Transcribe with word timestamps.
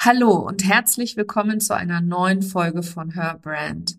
Hallo 0.00 0.36
und 0.36 0.64
herzlich 0.64 1.16
willkommen 1.16 1.58
zu 1.58 1.74
einer 1.74 2.00
neuen 2.00 2.40
Folge 2.40 2.84
von 2.84 3.10
Her 3.10 3.36
Brand. 3.42 3.98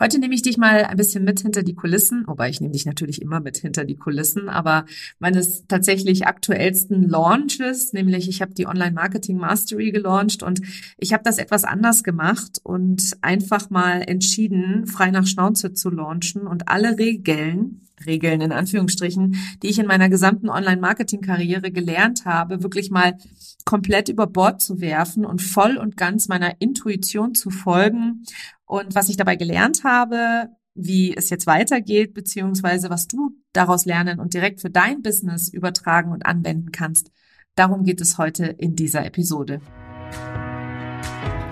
Heute 0.00 0.18
nehme 0.18 0.34
ich 0.34 0.42
dich 0.42 0.58
mal 0.58 0.82
ein 0.82 0.96
bisschen 0.96 1.22
mit 1.22 1.38
hinter 1.38 1.62
die 1.62 1.76
Kulissen, 1.76 2.24
wobei 2.26 2.48
ich 2.48 2.60
nehme 2.60 2.72
dich 2.72 2.84
natürlich 2.84 3.22
immer 3.22 3.38
mit 3.38 3.56
hinter 3.56 3.84
die 3.84 3.94
Kulissen, 3.94 4.48
aber 4.48 4.86
meines 5.20 5.64
tatsächlich 5.68 6.26
aktuellsten 6.26 7.08
Launches, 7.08 7.92
nämlich 7.92 8.28
ich 8.28 8.42
habe 8.42 8.54
die 8.54 8.66
Online 8.66 8.90
Marketing 8.90 9.36
Mastery 9.36 9.92
gelauncht 9.92 10.42
und 10.42 10.62
ich 10.98 11.12
habe 11.12 11.22
das 11.22 11.38
etwas 11.38 11.62
anders 11.62 12.02
gemacht 12.02 12.58
und 12.64 13.16
einfach 13.20 13.70
mal 13.70 14.02
entschieden, 14.02 14.88
frei 14.88 15.12
nach 15.12 15.28
Schnauze 15.28 15.72
zu 15.72 15.90
launchen 15.90 16.48
und 16.48 16.66
alle 16.66 16.98
Regeln, 16.98 17.82
Regeln 18.04 18.40
in 18.40 18.52
Anführungsstrichen, 18.52 19.36
die 19.62 19.68
ich 19.68 19.78
in 19.78 19.86
meiner 19.86 20.08
gesamten 20.08 20.50
Online-Marketing-Karriere 20.50 21.70
gelernt 21.70 22.24
habe, 22.24 22.62
wirklich 22.62 22.90
mal 22.90 23.16
komplett 23.64 24.08
über 24.08 24.26
Bord 24.26 24.60
zu 24.60 24.80
werfen 24.80 25.24
und 25.24 25.40
voll 25.40 25.76
und 25.76 25.96
ganz 25.96 26.28
meiner 26.28 26.60
Intuition 26.60 27.34
zu 27.34 27.50
folgen. 27.50 28.24
Und 28.64 28.94
was 28.94 29.08
ich 29.08 29.16
dabei 29.16 29.36
gelernt 29.36 29.84
habe, 29.84 30.50
wie 30.74 31.16
es 31.16 31.30
jetzt 31.30 31.46
weitergeht, 31.46 32.12
beziehungsweise 32.12 32.90
was 32.90 33.08
du 33.08 33.30
daraus 33.52 33.86
lernen 33.86 34.20
und 34.20 34.34
direkt 34.34 34.60
für 34.60 34.70
dein 34.70 35.02
Business 35.02 35.48
übertragen 35.48 36.12
und 36.12 36.26
anwenden 36.26 36.70
kannst. 36.70 37.10
Darum 37.54 37.84
geht 37.84 38.02
es 38.02 38.18
heute 38.18 38.44
in 38.44 38.76
dieser 38.76 39.06
Episode. 39.06 39.60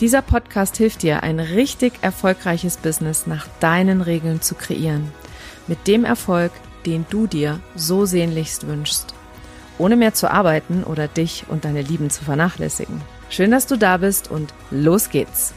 Dieser 0.00 0.22
Podcast 0.22 0.78
hilft 0.78 1.02
dir, 1.02 1.22
ein 1.22 1.40
richtig 1.40 1.92
erfolgreiches 2.00 2.78
Business 2.78 3.26
nach 3.26 3.46
deinen 3.60 4.00
Regeln 4.00 4.40
zu 4.40 4.54
kreieren. 4.54 5.12
Mit 5.66 5.86
dem 5.86 6.06
Erfolg, 6.06 6.52
den 6.86 7.04
du 7.10 7.26
dir 7.26 7.60
so 7.74 8.06
sehnlichst 8.06 8.66
wünschst. 8.66 9.12
Ohne 9.76 9.96
mehr 9.96 10.14
zu 10.14 10.30
arbeiten 10.30 10.84
oder 10.84 11.06
dich 11.06 11.44
und 11.48 11.66
deine 11.66 11.82
Lieben 11.82 12.08
zu 12.08 12.24
vernachlässigen. 12.24 12.98
Schön, 13.28 13.50
dass 13.50 13.66
du 13.66 13.76
da 13.76 13.98
bist 13.98 14.30
und 14.30 14.54
los 14.70 15.10
geht's. 15.10 15.52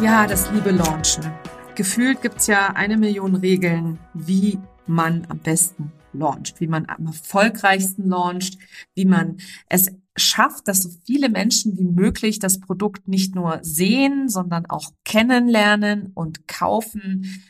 Ja, 0.00 0.26
das 0.26 0.50
liebe 0.50 0.70
Launchen. 0.70 1.30
Gefühlt 1.74 2.22
gibt's 2.22 2.46
ja 2.46 2.68
eine 2.68 2.96
Million 2.96 3.34
Regeln, 3.34 3.98
wie 4.14 4.58
man 4.86 5.26
am 5.28 5.40
besten 5.40 5.92
launcht, 6.14 6.58
wie 6.58 6.68
man 6.68 6.86
am 6.88 7.08
erfolgreichsten 7.08 8.08
launcht, 8.08 8.58
wie 8.94 9.04
man 9.04 9.36
es 9.68 9.92
schafft, 10.18 10.68
dass 10.68 10.82
so 10.82 10.90
viele 11.04 11.28
Menschen 11.28 11.78
wie 11.78 11.84
möglich 11.84 12.38
das 12.38 12.60
Produkt 12.60 13.08
nicht 13.08 13.34
nur 13.34 13.60
sehen, 13.62 14.28
sondern 14.28 14.66
auch 14.66 14.92
kennenlernen 15.04 16.12
und 16.14 16.48
kaufen 16.48 17.42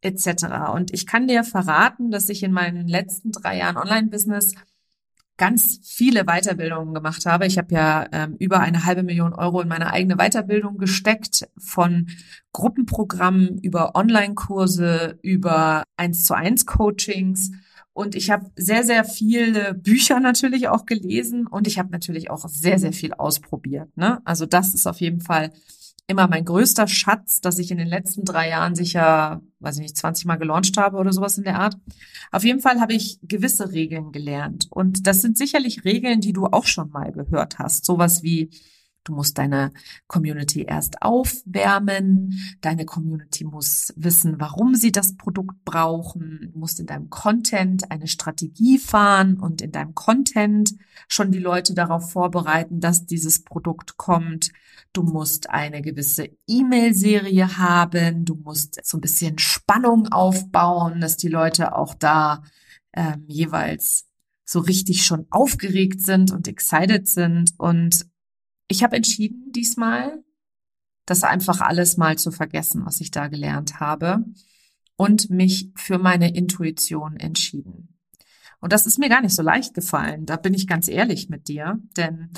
etc. 0.00 0.72
Und 0.74 0.92
ich 0.92 1.06
kann 1.06 1.28
dir 1.28 1.44
verraten, 1.44 2.10
dass 2.10 2.28
ich 2.28 2.42
in 2.42 2.52
meinen 2.52 2.88
letzten 2.88 3.32
drei 3.32 3.58
Jahren 3.58 3.76
Online-Business 3.76 4.54
ganz 5.36 5.80
viele 5.82 6.24
Weiterbildungen 6.24 6.94
gemacht 6.94 7.26
habe. 7.26 7.46
Ich 7.46 7.58
habe 7.58 7.74
ja 7.74 8.06
ähm, 8.12 8.36
über 8.38 8.60
eine 8.60 8.84
halbe 8.84 9.02
Million 9.02 9.32
Euro 9.32 9.60
in 9.60 9.68
meine 9.68 9.92
eigene 9.92 10.16
Weiterbildung 10.16 10.78
gesteckt, 10.78 11.48
von 11.56 12.08
Gruppenprogrammen 12.52 13.58
über 13.58 13.96
Online-Kurse, 13.96 15.18
über 15.22 15.84
eins 15.96 16.24
zu 16.24 16.34
eins 16.34 16.66
Coachings 16.66 17.50
und 17.94 18.14
ich 18.14 18.30
habe 18.30 18.50
sehr, 18.56 18.84
sehr 18.84 19.04
viele 19.04 19.74
Bücher 19.74 20.18
natürlich 20.20 20.68
auch 20.68 20.86
gelesen 20.86 21.46
und 21.46 21.66
ich 21.66 21.78
habe 21.78 21.90
natürlich 21.90 22.30
auch 22.30 22.48
sehr, 22.48 22.78
sehr 22.78 22.92
viel 22.92 23.12
ausprobiert. 23.12 23.94
Ne? 23.96 24.20
Also 24.24 24.46
das 24.46 24.74
ist 24.74 24.86
auf 24.86 25.00
jeden 25.00 25.20
Fall 25.20 25.52
immer 26.06 26.26
mein 26.26 26.44
größter 26.44 26.88
Schatz, 26.88 27.40
dass 27.40 27.58
ich 27.58 27.70
in 27.70 27.78
den 27.78 27.88
letzten 27.88 28.24
drei 28.24 28.48
Jahren 28.48 28.74
sicher, 28.74 29.40
weiß 29.60 29.76
ich 29.76 29.82
nicht, 29.82 29.96
20 29.96 30.26
Mal 30.26 30.36
gelauncht 30.36 30.76
habe 30.76 30.96
oder 30.96 31.12
sowas 31.12 31.38
in 31.38 31.44
der 31.44 31.58
Art. 31.58 31.76
Auf 32.30 32.44
jeden 32.44 32.60
Fall 32.60 32.80
habe 32.80 32.94
ich 32.94 33.18
gewisse 33.22 33.72
Regeln 33.72 34.10
gelernt. 34.10 34.66
Und 34.70 35.06
das 35.06 35.22
sind 35.22 35.38
sicherlich 35.38 35.84
Regeln, 35.84 36.20
die 36.20 36.32
du 36.32 36.46
auch 36.46 36.66
schon 36.66 36.90
mal 36.90 37.12
gehört 37.12 37.58
hast. 37.58 37.84
Sowas 37.84 38.22
wie, 38.22 38.50
Du 39.04 39.14
musst 39.14 39.38
deine 39.38 39.72
Community 40.06 40.62
erst 40.62 41.02
aufwärmen. 41.02 42.38
Deine 42.60 42.84
Community 42.84 43.44
muss 43.44 43.92
wissen, 43.96 44.38
warum 44.38 44.74
sie 44.76 44.92
das 44.92 45.16
Produkt 45.16 45.64
brauchen. 45.64 46.50
Du 46.52 46.58
musst 46.58 46.78
in 46.78 46.86
deinem 46.86 47.10
Content 47.10 47.90
eine 47.90 48.06
Strategie 48.06 48.78
fahren 48.78 49.40
und 49.40 49.60
in 49.60 49.72
deinem 49.72 49.94
Content 49.94 50.74
schon 51.08 51.32
die 51.32 51.40
Leute 51.40 51.74
darauf 51.74 52.12
vorbereiten, 52.12 52.80
dass 52.80 53.06
dieses 53.06 53.42
Produkt 53.42 53.96
kommt. 53.96 54.52
Du 54.92 55.02
musst 55.02 55.50
eine 55.50 55.82
gewisse 55.82 56.28
E-Mail-Serie 56.46 57.58
haben. 57.58 58.24
Du 58.24 58.36
musst 58.36 58.78
so 58.84 58.98
ein 58.98 59.00
bisschen 59.00 59.38
Spannung 59.38 60.08
aufbauen, 60.08 61.00
dass 61.00 61.16
die 61.16 61.28
Leute 61.28 61.74
auch 61.74 61.94
da 61.94 62.42
ähm, 62.92 63.24
jeweils 63.26 64.06
so 64.44 64.60
richtig 64.60 65.04
schon 65.04 65.26
aufgeregt 65.30 66.02
sind 66.02 66.30
und 66.30 66.46
excited 66.46 67.08
sind 67.08 67.52
und 67.58 68.06
ich 68.72 68.82
habe 68.82 68.96
entschieden 68.96 69.52
diesmal, 69.52 70.24
das 71.06 71.24
einfach 71.24 71.60
alles 71.60 71.96
mal 71.96 72.16
zu 72.16 72.30
vergessen, 72.30 72.84
was 72.86 73.00
ich 73.00 73.10
da 73.10 73.28
gelernt 73.28 73.80
habe 73.80 74.24
und 74.96 75.30
mich 75.30 75.70
für 75.76 75.98
meine 75.98 76.34
Intuition 76.34 77.16
entschieden. 77.16 77.98
Und 78.60 78.72
das 78.72 78.86
ist 78.86 78.98
mir 78.98 79.08
gar 79.08 79.20
nicht 79.20 79.34
so 79.34 79.42
leicht 79.42 79.74
gefallen, 79.74 80.24
da 80.24 80.36
bin 80.36 80.54
ich 80.54 80.66
ganz 80.66 80.88
ehrlich 80.88 81.28
mit 81.28 81.48
dir, 81.48 81.80
denn 81.96 82.30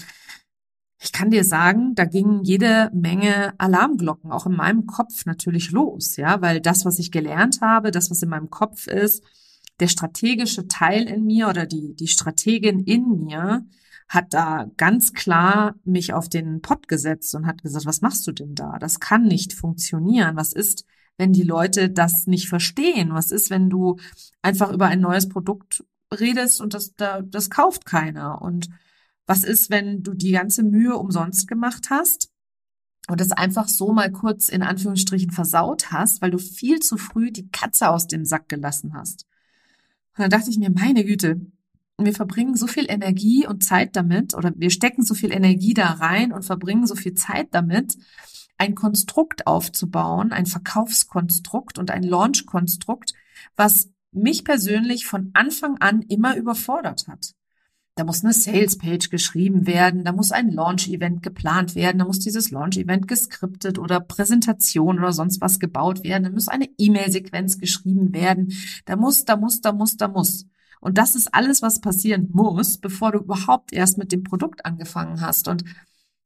ich 1.01 1.13
kann 1.13 1.31
dir 1.31 1.45
sagen, 1.45 1.95
da 1.95 2.05
gingen 2.07 2.43
jede 2.45 2.91
Menge 2.95 3.53
Alarmglocken 3.59 4.33
auch 4.33 4.47
in 4.47 4.57
meinem 4.57 4.87
Kopf 4.87 5.27
natürlich 5.27 5.71
los, 5.71 6.17
ja, 6.17 6.41
weil 6.41 6.61
das, 6.61 6.85
was 6.85 6.99
ich 6.99 7.13
gelernt 7.13 7.61
habe, 7.61 7.91
das, 7.91 8.11
was 8.11 8.23
in 8.23 8.31
meinem 8.31 8.51
Kopf 8.51 8.87
ist, 8.87 9.23
der 9.81 9.89
strategische 9.89 10.67
Teil 10.67 11.07
in 11.07 11.25
mir 11.25 11.49
oder 11.49 11.67
die, 11.67 11.95
die 11.95 12.09
Strategin 12.09 12.81
in 12.81 13.25
mir, 13.25 13.67
hat 14.09 14.35
da 14.35 14.71
ganz 14.77 15.13
klar 15.13 15.75
mich 15.85 16.13
auf 16.13 16.29
den 16.29 16.61
Pott 16.61 16.89
gesetzt 16.89 17.35
und 17.35 17.47
hat 17.47 17.63
gesagt, 17.63 17.87
was 17.87 18.01
machst 18.01 18.27
du 18.27 18.33
denn 18.33 18.55
da? 18.55 18.79
Das 18.79 19.01
kann 19.01 19.25
nicht 19.25 19.53
funktionieren. 19.53 20.37
Was 20.37 20.53
ist, 20.53 20.85
wenn 21.17 21.33
die 21.33 21.43
Leute 21.43 21.91
das 21.91 22.27
nicht 22.27 22.49
verstehen? 22.49 23.15
Was 23.15 23.31
ist, 23.31 23.51
wenn 23.51 23.71
du 23.71 23.97
einfach 24.43 24.71
über 24.73 24.87
ein 24.87 25.01
neues 25.01 25.29
Produkt 25.29 25.85
redest 26.13 26.61
und 26.61 26.75
das, 26.75 26.95
da, 26.95 27.23
das 27.23 27.51
kauft 27.51 27.87
keiner? 27.87 28.43
Und 28.43 28.69
was 29.27 29.43
ist, 29.43 29.71
wenn 29.71 30.03
du 30.03 30.15
die 30.15 30.33
ganze 30.33 30.63
Mühe 30.63 30.97
umsonst 30.97 31.49
gemacht 31.49 31.89
hast? 31.91 32.31
und 33.09 33.21
das 33.21 33.33
einfach 33.33 33.69
so 33.69 33.93
mal 33.93 34.11
kurz 34.11 34.49
in 34.49 34.63
Anführungsstrichen 34.63 35.31
versaut 35.31 35.93
hast, 35.93 36.23
weil 36.23 36.31
du 36.31 36.39
viel 36.39 36.81
zu 36.81 36.97
früh 36.97 37.31
die 37.31 37.49
Katze 37.51 37.91
aus 37.91 38.07
dem 38.07 38.25
Sack 38.25 38.49
gelassen 38.49 38.95
hast. 38.95 39.27
Und 40.17 40.23
dann 40.23 40.31
dachte 40.31 40.49
ich 40.49 40.59
mir, 40.59 40.71
meine 40.71 41.05
Güte, 41.05 41.41
wir 41.99 42.15
verbringen 42.15 42.57
so 42.57 42.67
viel 42.67 42.87
Energie 42.89 43.47
und 43.47 43.63
Zeit 43.63 43.95
damit 43.97 44.35
oder 44.35 44.53
wir 44.57 44.71
stecken 44.71 45.05
so 45.05 45.15
viel 45.15 45.33
Energie 45.33 45.75
da 45.75 45.87
rein 45.87 46.33
und 46.33 46.45
verbringen 46.45 46.87
so 46.87 46.97
viel 46.97 47.15
Zeit 47.15 47.49
damit, 47.53 47.97
ein 48.57 48.75
Konstrukt 48.75 49.47
aufzubauen, 49.47 50.33
ein 50.33 50.47
Verkaufskonstrukt 50.47 51.79
und 51.79 51.91
ein 51.91 52.03
Launchkonstrukt, 52.03 53.15
was 53.57 53.91
mich 54.13 54.45
persönlich 54.45 55.07
von 55.07 55.31
Anfang 55.35 55.79
an 55.79 56.03
immer 56.03 56.37
überfordert 56.37 57.09
hat. 57.09 57.35
Da 57.97 58.03
muss 58.03 58.25
eine 58.25 58.33
Sales-Page 58.33 59.09
geschrieben 59.09 59.69
werden, 59.69 60.03
da 60.03 60.11
muss 60.11 60.33
ein 60.33 60.51
Launch-Event 60.51 61.23
geplant 61.23 61.77
werden, 61.77 61.99
da 61.99 62.05
muss 62.05 62.19
dieses 62.19 62.51
Launch-Event 62.51 63.07
geskriptet 63.07 63.79
oder 63.79 64.01
Präsentation 64.01 64.99
oder 64.99 65.13
sonst 65.13 65.41
was 65.41 65.61
gebaut 65.61 66.03
werden, 66.03 66.25
da 66.25 66.31
muss 66.31 66.49
eine 66.49 66.69
E-Mail-Sequenz 66.77 67.59
geschrieben 67.59 68.13
werden, 68.13 68.53
da 68.85 68.97
muss, 68.97 69.25
da 69.25 69.37
muss, 69.37 69.61
da 69.61 69.73
muss, 69.73 69.97
da 69.97 70.09
muss. 70.09 70.47
Und 70.85 70.99
das 70.99 71.15
ist 71.15 71.35
alles, 71.35 71.63
was 71.63 71.81
passieren 71.81 72.29
muss, 72.33 72.77
bevor 72.77 73.13
du 73.13 73.21
überhaupt 73.21 73.73
erst 73.73 73.97
mit 73.97 74.13
dem 74.13 74.23
Produkt 74.23 74.67
angefangen 74.67 75.23
hast. 75.23 75.49
Und 75.49 75.65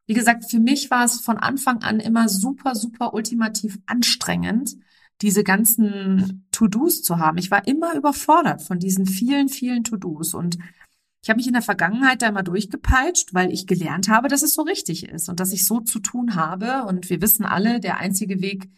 wie 0.08 0.14
gesagt, 0.14 0.50
für 0.50 0.58
mich 0.58 0.90
war 0.90 1.05
es 1.05 1.20
von 1.20 1.37
Anfang 1.37 1.82
an 1.82 2.00
immer 2.00 2.28
super, 2.28 2.75
super 2.75 3.14
ultimativ 3.14 3.78
anstrengend, 3.87 4.75
diese 5.22 5.44
ganzen 5.44 6.49
To-Dos 6.50 7.02
zu 7.02 7.19
haben. 7.19 7.38
Ich 7.38 7.52
war 7.52 7.69
immer 7.69 7.94
überfordert 7.94 8.60
von 8.60 8.81
diesen 8.81 9.06
vielen, 9.06 9.49
vielen 9.49 9.84
To-Dos. 9.84 10.34
Und 10.34 10.58
ich 11.22 11.31
habe 11.31 11.37
mich 11.37 11.46
in 11.46 11.52
der 11.52 11.62
Vergangenheit 11.62 12.22
da 12.22 12.26
immer 12.26 12.43
durchgepeitscht, 12.43 13.34
weil 13.34 13.52
ich 13.52 13.69
gelernt 13.69 14.08
habe, 14.08 14.26
dass 14.26 14.43
es 14.43 14.54
so 14.54 14.62
richtig 14.62 15.08
ist 15.08 15.28
und 15.28 15.38
dass 15.38 15.52
ich 15.52 15.66
so 15.66 15.78
zu 15.78 16.00
tun 16.00 16.34
habe. 16.34 16.84
Und 16.84 17.11
wir 17.11 17.22
wissen 17.22 17.44
alle, 17.44 17.78
der 17.78 17.99
einzige 17.99 18.40
Weg, 18.40 18.69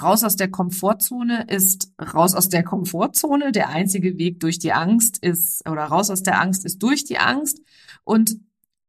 Raus 0.00 0.24
aus 0.24 0.36
der 0.36 0.50
Komfortzone 0.50 1.46
ist 1.48 1.92
raus 2.00 2.34
aus 2.34 2.48
der 2.48 2.62
Komfortzone. 2.62 3.52
Der 3.52 3.70
einzige 3.70 4.18
Weg 4.18 4.40
durch 4.40 4.58
die 4.58 4.72
Angst 4.72 5.18
ist, 5.18 5.68
oder 5.68 5.84
raus 5.84 6.10
aus 6.10 6.22
der 6.22 6.40
Angst 6.40 6.64
ist 6.64 6.82
durch 6.82 7.04
die 7.04 7.18
Angst. 7.18 7.60
Und 8.04 8.38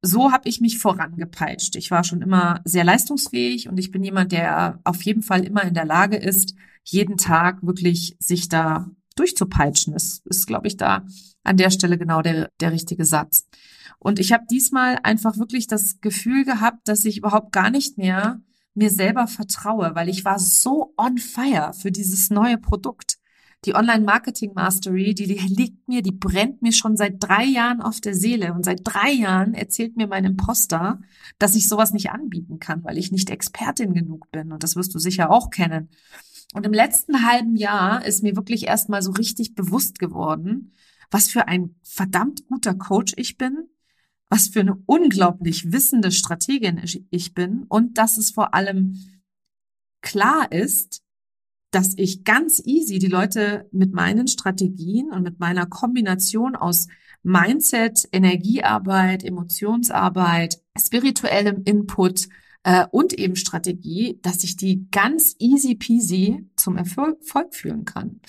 so 0.01 0.31
habe 0.31 0.47
ich 0.47 0.61
mich 0.61 0.77
vorangepeitscht. 0.79 1.75
Ich 1.75 1.91
war 1.91 2.03
schon 2.03 2.21
immer 2.21 2.61
sehr 2.63 2.83
leistungsfähig 2.83 3.67
und 3.67 3.77
ich 3.77 3.91
bin 3.91 4.03
jemand, 4.03 4.31
der 4.31 4.79
auf 4.83 5.01
jeden 5.03 5.23
Fall 5.23 5.43
immer 5.43 5.63
in 5.63 5.73
der 5.73 5.85
Lage 5.85 6.15
ist, 6.15 6.55
jeden 6.83 7.17
Tag 7.17 7.61
wirklich 7.61 8.15
sich 8.19 8.47
da 8.47 8.89
durchzupeitschen. 9.15 9.93
Das 9.93 10.21
ist, 10.25 10.47
glaube 10.47 10.67
ich, 10.67 10.77
da 10.77 11.05
an 11.43 11.57
der 11.57 11.71
Stelle 11.71 11.97
genau 11.97 12.21
der, 12.21 12.49
der 12.61 12.71
richtige 12.71 13.03
Satz. 13.03 13.47
Und 13.99 14.19
ich 14.19 14.31
habe 14.31 14.45
diesmal 14.49 14.97
einfach 15.03 15.37
wirklich 15.37 15.67
das 15.67 15.99
Gefühl 15.99 16.45
gehabt, 16.45 16.87
dass 16.87 17.03
ich 17.03 17.17
überhaupt 17.17 17.51
gar 17.51 17.69
nicht 17.69 17.97
mehr 17.97 18.39
mir 18.79 18.89
selber 18.89 19.27
vertraue, 19.27 19.91
weil 19.93 20.09
ich 20.09 20.25
war 20.25 20.39
so 20.39 20.93
on 20.97 21.19
fire 21.19 21.73
für 21.73 21.91
dieses 21.91 22.31
neue 22.31 22.57
Produkt. 22.57 23.17
Die 23.65 23.75
Online 23.75 24.05
Marketing 24.05 24.53
Mastery, 24.55 25.13
die, 25.13 25.25
liegt 25.25 25.87
mir, 25.87 26.01
die 26.01 26.13
brennt 26.13 26.61
mir 26.61 26.71
schon 26.71 26.95
seit 26.95 27.15
drei 27.19 27.43
Jahren 27.43 27.81
auf 27.81 27.99
der 27.99 28.15
Seele. 28.15 28.53
Und 28.53 28.63
seit 28.63 28.79
drei 28.83 29.11
Jahren 29.11 29.53
erzählt 29.53 29.97
mir 29.97 30.07
mein 30.07 30.23
Imposter, 30.23 31.01
dass 31.39 31.55
ich 31.55 31.67
sowas 31.67 31.91
nicht 31.91 32.09
anbieten 32.09 32.59
kann, 32.59 32.83
weil 32.85 32.97
ich 32.97 33.11
nicht 33.11 33.29
Expertin 33.29 33.93
genug 33.93 34.31
bin. 34.31 34.53
Und 34.53 34.63
das 34.63 34.77
wirst 34.77 34.95
du 34.95 34.99
sicher 34.99 35.29
auch 35.29 35.49
kennen. 35.49 35.89
Und 36.53 36.65
im 36.65 36.73
letzten 36.73 37.27
halben 37.27 37.57
Jahr 37.57 38.05
ist 38.05 38.23
mir 38.23 38.35
wirklich 38.35 38.65
erstmal 38.65 39.01
so 39.01 39.11
richtig 39.11 39.55
bewusst 39.55 39.99
geworden, 39.99 40.73
was 41.11 41.27
für 41.27 41.47
ein 41.47 41.75
verdammt 41.83 42.47
guter 42.47 42.73
Coach 42.73 43.13
ich 43.17 43.37
bin, 43.37 43.67
was 44.29 44.47
für 44.47 44.61
eine 44.61 44.77
unglaublich 44.85 45.71
wissende 45.71 46.11
Strategin 46.11 46.81
ich 47.09 47.33
bin 47.33 47.63
und 47.67 47.97
dass 47.97 48.17
es 48.17 48.31
vor 48.31 48.53
allem 48.53 48.95
klar 50.01 50.51
ist, 50.51 51.01
dass 51.71 51.93
ich 51.97 52.23
ganz 52.23 52.61
easy 52.65 52.99
die 52.99 53.07
Leute 53.07 53.67
mit 53.71 53.93
meinen 53.93 54.27
Strategien 54.27 55.11
und 55.11 55.23
mit 55.23 55.39
meiner 55.39 55.65
Kombination 55.65 56.55
aus 56.55 56.87
Mindset, 57.21 58.07
Energiearbeit, 58.11 59.23
Emotionsarbeit, 59.23 60.61
spirituellem 60.77 61.63
Input 61.65 62.27
äh, 62.63 62.85
und 62.91 63.13
eben 63.13 63.35
Strategie, 63.35 64.19
dass 64.21 64.43
ich 64.43 64.57
die 64.57 64.87
ganz 64.89 65.35
easy 65.39 65.75
peasy 65.75 66.49
zum 66.55 66.77
Erfolg, 66.77 67.19
führen 67.51 67.85
kann. 67.85 68.21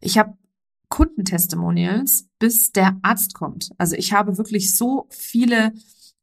Ich 0.00 0.18
habe 0.18 0.36
Kundentestimonials, 0.88 2.28
bis 2.38 2.72
der 2.72 2.98
Arzt 3.02 3.34
kommt. 3.34 3.70
Also 3.78 3.96
ich 3.96 4.12
habe 4.12 4.38
wirklich 4.38 4.74
so 4.74 5.06
viele 5.10 5.72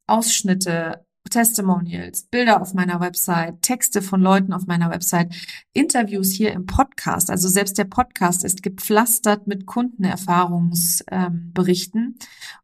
Ausschnitte, 0.06 1.04
Testimonials, 1.30 2.24
Bilder 2.24 2.60
auf 2.62 2.74
meiner 2.74 3.00
Website, 3.00 3.62
Texte 3.62 4.02
von 4.02 4.20
Leuten 4.20 4.52
auf 4.52 4.66
meiner 4.66 4.90
Website, 4.90 5.34
Interviews 5.72 6.30
hier 6.30 6.52
im 6.52 6.66
Podcast. 6.66 7.30
Also 7.30 7.48
selbst 7.48 7.78
der 7.78 7.84
Podcast 7.84 8.44
ist 8.44 8.62
gepflastert 8.62 9.46
mit 9.46 9.64
Kundenerfahrungsberichten. 9.66 12.18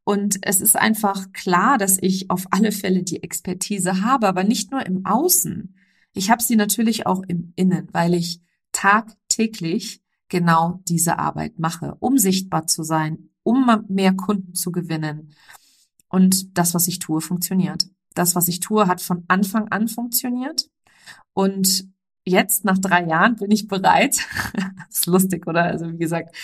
Und 0.04 0.38
es 0.43 0.60
ist 0.60 0.76
einfach 0.76 1.32
klar, 1.32 1.78
dass 1.78 1.96
ich 2.00 2.31
auf 2.31 2.46
alle 2.50 2.72
Fälle 2.72 3.02
die 3.02 3.22
Expertise 3.22 4.02
habe, 4.02 4.28
aber 4.28 4.44
nicht 4.44 4.70
nur 4.70 4.84
im 4.87 5.06
Außen. 5.06 5.75
Ich 6.14 6.31
habe 6.31 6.43
sie 6.43 6.56
natürlich 6.56 7.06
auch 7.06 7.22
im 7.26 7.54
Innen, 7.56 7.88
weil 7.93 8.12
ich 8.14 8.43
tagtäglich 8.72 10.01
genau 10.32 10.81
diese 10.88 11.19
Arbeit 11.19 11.58
mache, 11.58 11.94
um 12.00 12.17
sichtbar 12.17 12.67
zu 12.67 12.82
sein, 12.82 13.29
um 13.43 13.84
mehr 13.88 14.14
Kunden 14.14 14.55
zu 14.55 14.73
gewinnen. 14.73 15.34
Und 16.08 16.56
das, 16.56 16.73
was 16.73 16.88
ich 16.88 17.00
tue, 17.00 17.20
funktioniert. 17.20 17.84
Das, 18.14 18.34
was 18.34 18.49
ich 18.49 18.61
tue, 18.61 18.87
hat 18.87 19.02
von 19.02 19.25
Anfang 19.29 19.69
an 19.69 19.88
funktioniert. 19.88 20.70
Und 21.34 21.87
jetzt, 22.25 22.64
nach 22.64 22.79
drei 22.79 23.05
Jahren, 23.05 23.37
bin 23.37 23.50
ich 23.50 23.69
bereit. 23.69 24.20
ist 24.90 25.05
lustig, 25.05 25.46
oder? 25.46 25.64
Also 25.64 25.93
wie 25.93 25.99
gesagt, 25.99 26.35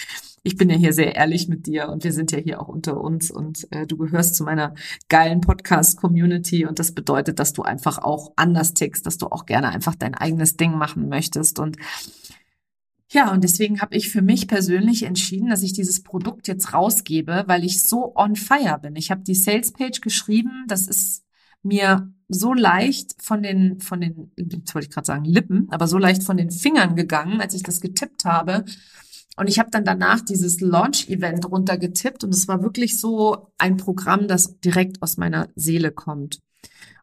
ich 0.42 0.56
bin 0.56 0.68
ja 0.68 0.76
hier 0.76 0.92
sehr 0.92 1.16
ehrlich 1.16 1.48
mit 1.48 1.66
dir 1.66 1.88
und 1.88 2.04
wir 2.04 2.12
sind 2.12 2.30
ja 2.30 2.38
hier 2.38 2.60
auch 2.60 2.68
unter 2.68 3.00
uns 3.00 3.30
und 3.30 3.66
äh, 3.72 3.86
du 3.86 3.96
gehörst 3.96 4.34
zu 4.34 4.44
meiner 4.44 4.74
geilen 5.08 5.40
Podcast-Community 5.40 6.66
und 6.66 6.78
das 6.78 6.92
bedeutet, 6.92 7.38
dass 7.38 7.54
du 7.54 7.62
einfach 7.62 7.98
auch 7.98 8.32
anders 8.36 8.74
tickst, 8.74 9.06
dass 9.06 9.18
du 9.18 9.26
auch 9.26 9.46
gerne 9.46 9.70
einfach 9.70 9.94
dein 9.94 10.14
eigenes 10.14 10.56
Ding 10.56 10.72
machen 10.72 11.08
möchtest 11.08 11.58
und 11.58 11.76
ja, 13.10 13.32
und 13.32 13.42
deswegen 13.42 13.80
habe 13.80 13.96
ich 13.96 14.10
für 14.10 14.20
mich 14.20 14.48
persönlich 14.48 15.04
entschieden, 15.04 15.48
dass 15.48 15.62
ich 15.62 15.72
dieses 15.72 16.02
Produkt 16.02 16.46
jetzt 16.46 16.74
rausgebe, 16.74 17.44
weil 17.46 17.64
ich 17.64 17.82
so 17.82 18.14
on 18.14 18.36
fire 18.36 18.78
bin. 18.80 18.96
Ich 18.96 19.10
habe 19.10 19.22
die 19.22 19.34
Sales 19.34 19.72
Page 19.72 20.00
geschrieben, 20.00 20.64
das 20.68 20.86
ist 20.86 21.24
mir 21.62 22.12
so 22.28 22.52
leicht 22.52 23.22
von 23.22 23.42
den 23.42 23.80
von 23.80 24.00
den 24.00 24.32
jetzt 24.36 24.74
wollte 24.74 24.86
ich 24.88 24.94
gerade 24.94 25.06
sagen 25.06 25.24
Lippen, 25.24 25.68
aber 25.70 25.88
so 25.88 25.96
leicht 25.98 26.22
von 26.22 26.36
den 26.36 26.50
Fingern 26.50 26.96
gegangen, 26.96 27.40
als 27.40 27.54
ich 27.54 27.62
das 27.62 27.80
getippt 27.80 28.24
habe. 28.26 28.64
Und 29.36 29.48
ich 29.48 29.58
habe 29.58 29.70
dann 29.70 29.84
danach 29.84 30.20
dieses 30.20 30.60
Launch-Event 30.60 31.46
runtergetippt 31.50 32.24
und 32.24 32.34
es 32.34 32.48
war 32.48 32.62
wirklich 32.62 33.00
so 33.00 33.52
ein 33.56 33.76
Programm, 33.76 34.28
das 34.28 34.60
direkt 34.60 35.00
aus 35.00 35.16
meiner 35.16 35.48
Seele 35.54 35.92
kommt. 35.92 36.40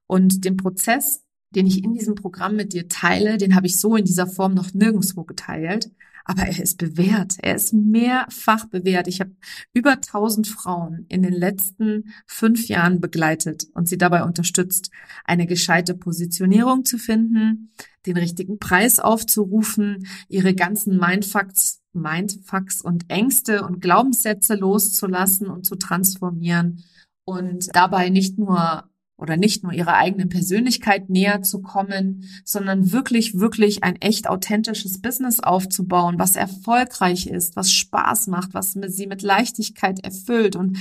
Und 0.06 0.46
den 0.46 0.58
Prozess 0.58 1.25
den 1.56 1.68
ich 1.68 1.84
in 1.84 1.94
diesem 1.94 2.16
Programm 2.16 2.56
mit 2.56 2.74
dir 2.74 2.88
teile, 2.88 3.38
den 3.38 3.56
habe 3.56 3.68
ich 3.68 3.80
so 3.80 3.96
in 3.96 4.06
dieser 4.06 4.28
Form 4.28 4.54
noch 4.54 4.74
nirgendwo 4.74 5.24
geteilt. 5.24 5.92
Aber 6.28 6.42
er 6.42 6.62
ist 6.62 6.80
bewährt. 6.80 7.36
Er 7.44 7.56
ist 7.56 7.72
mehrfach 7.72 8.66
bewährt. 8.66 9.08
Ich 9.08 9.22
habe 9.22 9.36
über 9.74 9.92
1000 9.92 10.48
Frauen 10.48 11.06
in 11.08 11.22
den 11.22 11.34
letzten 11.34 12.12
fünf 12.26 12.68
Jahren 12.68 13.00
begleitet 13.00 13.68
und 13.76 13.88
sie 13.88 14.00
dabei 14.00 14.24
unterstützt, 14.24 14.90
eine 15.24 15.46
gescheite 15.46 15.94
Positionierung 15.94 16.84
zu 16.84 16.98
finden, 16.98 17.72
den 18.08 18.18
richtigen 18.18 18.58
Preis 18.58 19.00
aufzurufen, 19.00 20.08
ihre 20.28 20.56
ganzen 20.56 20.98
Mindfucks, 20.98 21.82
Mindfucks 21.94 22.82
und 22.82 23.06
Ängste 23.08 23.64
und 23.64 23.80
Glaubenssätze 23.80 24.56
loszulassen 24.56 25.48
und 25.48 25.66
zu 25.66 25.76
transformieren 25.76 26.84
und 27.24 27.70
dabei 27.76 28.10
nicht 28.10 28.40
nur 28.40 28.90
oder 29.18 29.38
nicht 29.38 29.64
nur 29.64 29.72
ihrer 29.72 29.96
eigenen 29.96 30.30
Persönlichkeit 30.30 31.10
näher 31.10 31.42
zu 31.42 31.62
kommen, 31.62 32.24
sondern 32.44 32.92
wirklich, 32.92 33.40
wirklich 33.40 33.84
ein 33.84 33.96
echt 34.02 34.28
authentisches 34.28 35.02
Business 35.02 35.40
aufzubauen, 35.40 36.20
was 36.20 36.36
erfolgreich 36.36 37.28
ist, 37.28 37.56
was 37.56 37.72
Spaß 37.72 38.28
macht, 38.28 38.54
was 38.54 38.74
sie 38.74 39.08
mit 39.08 39.22
Leichtigkeit 39.22 40.04
erfüllt. 40.04 40.56
Und 40.56 40.78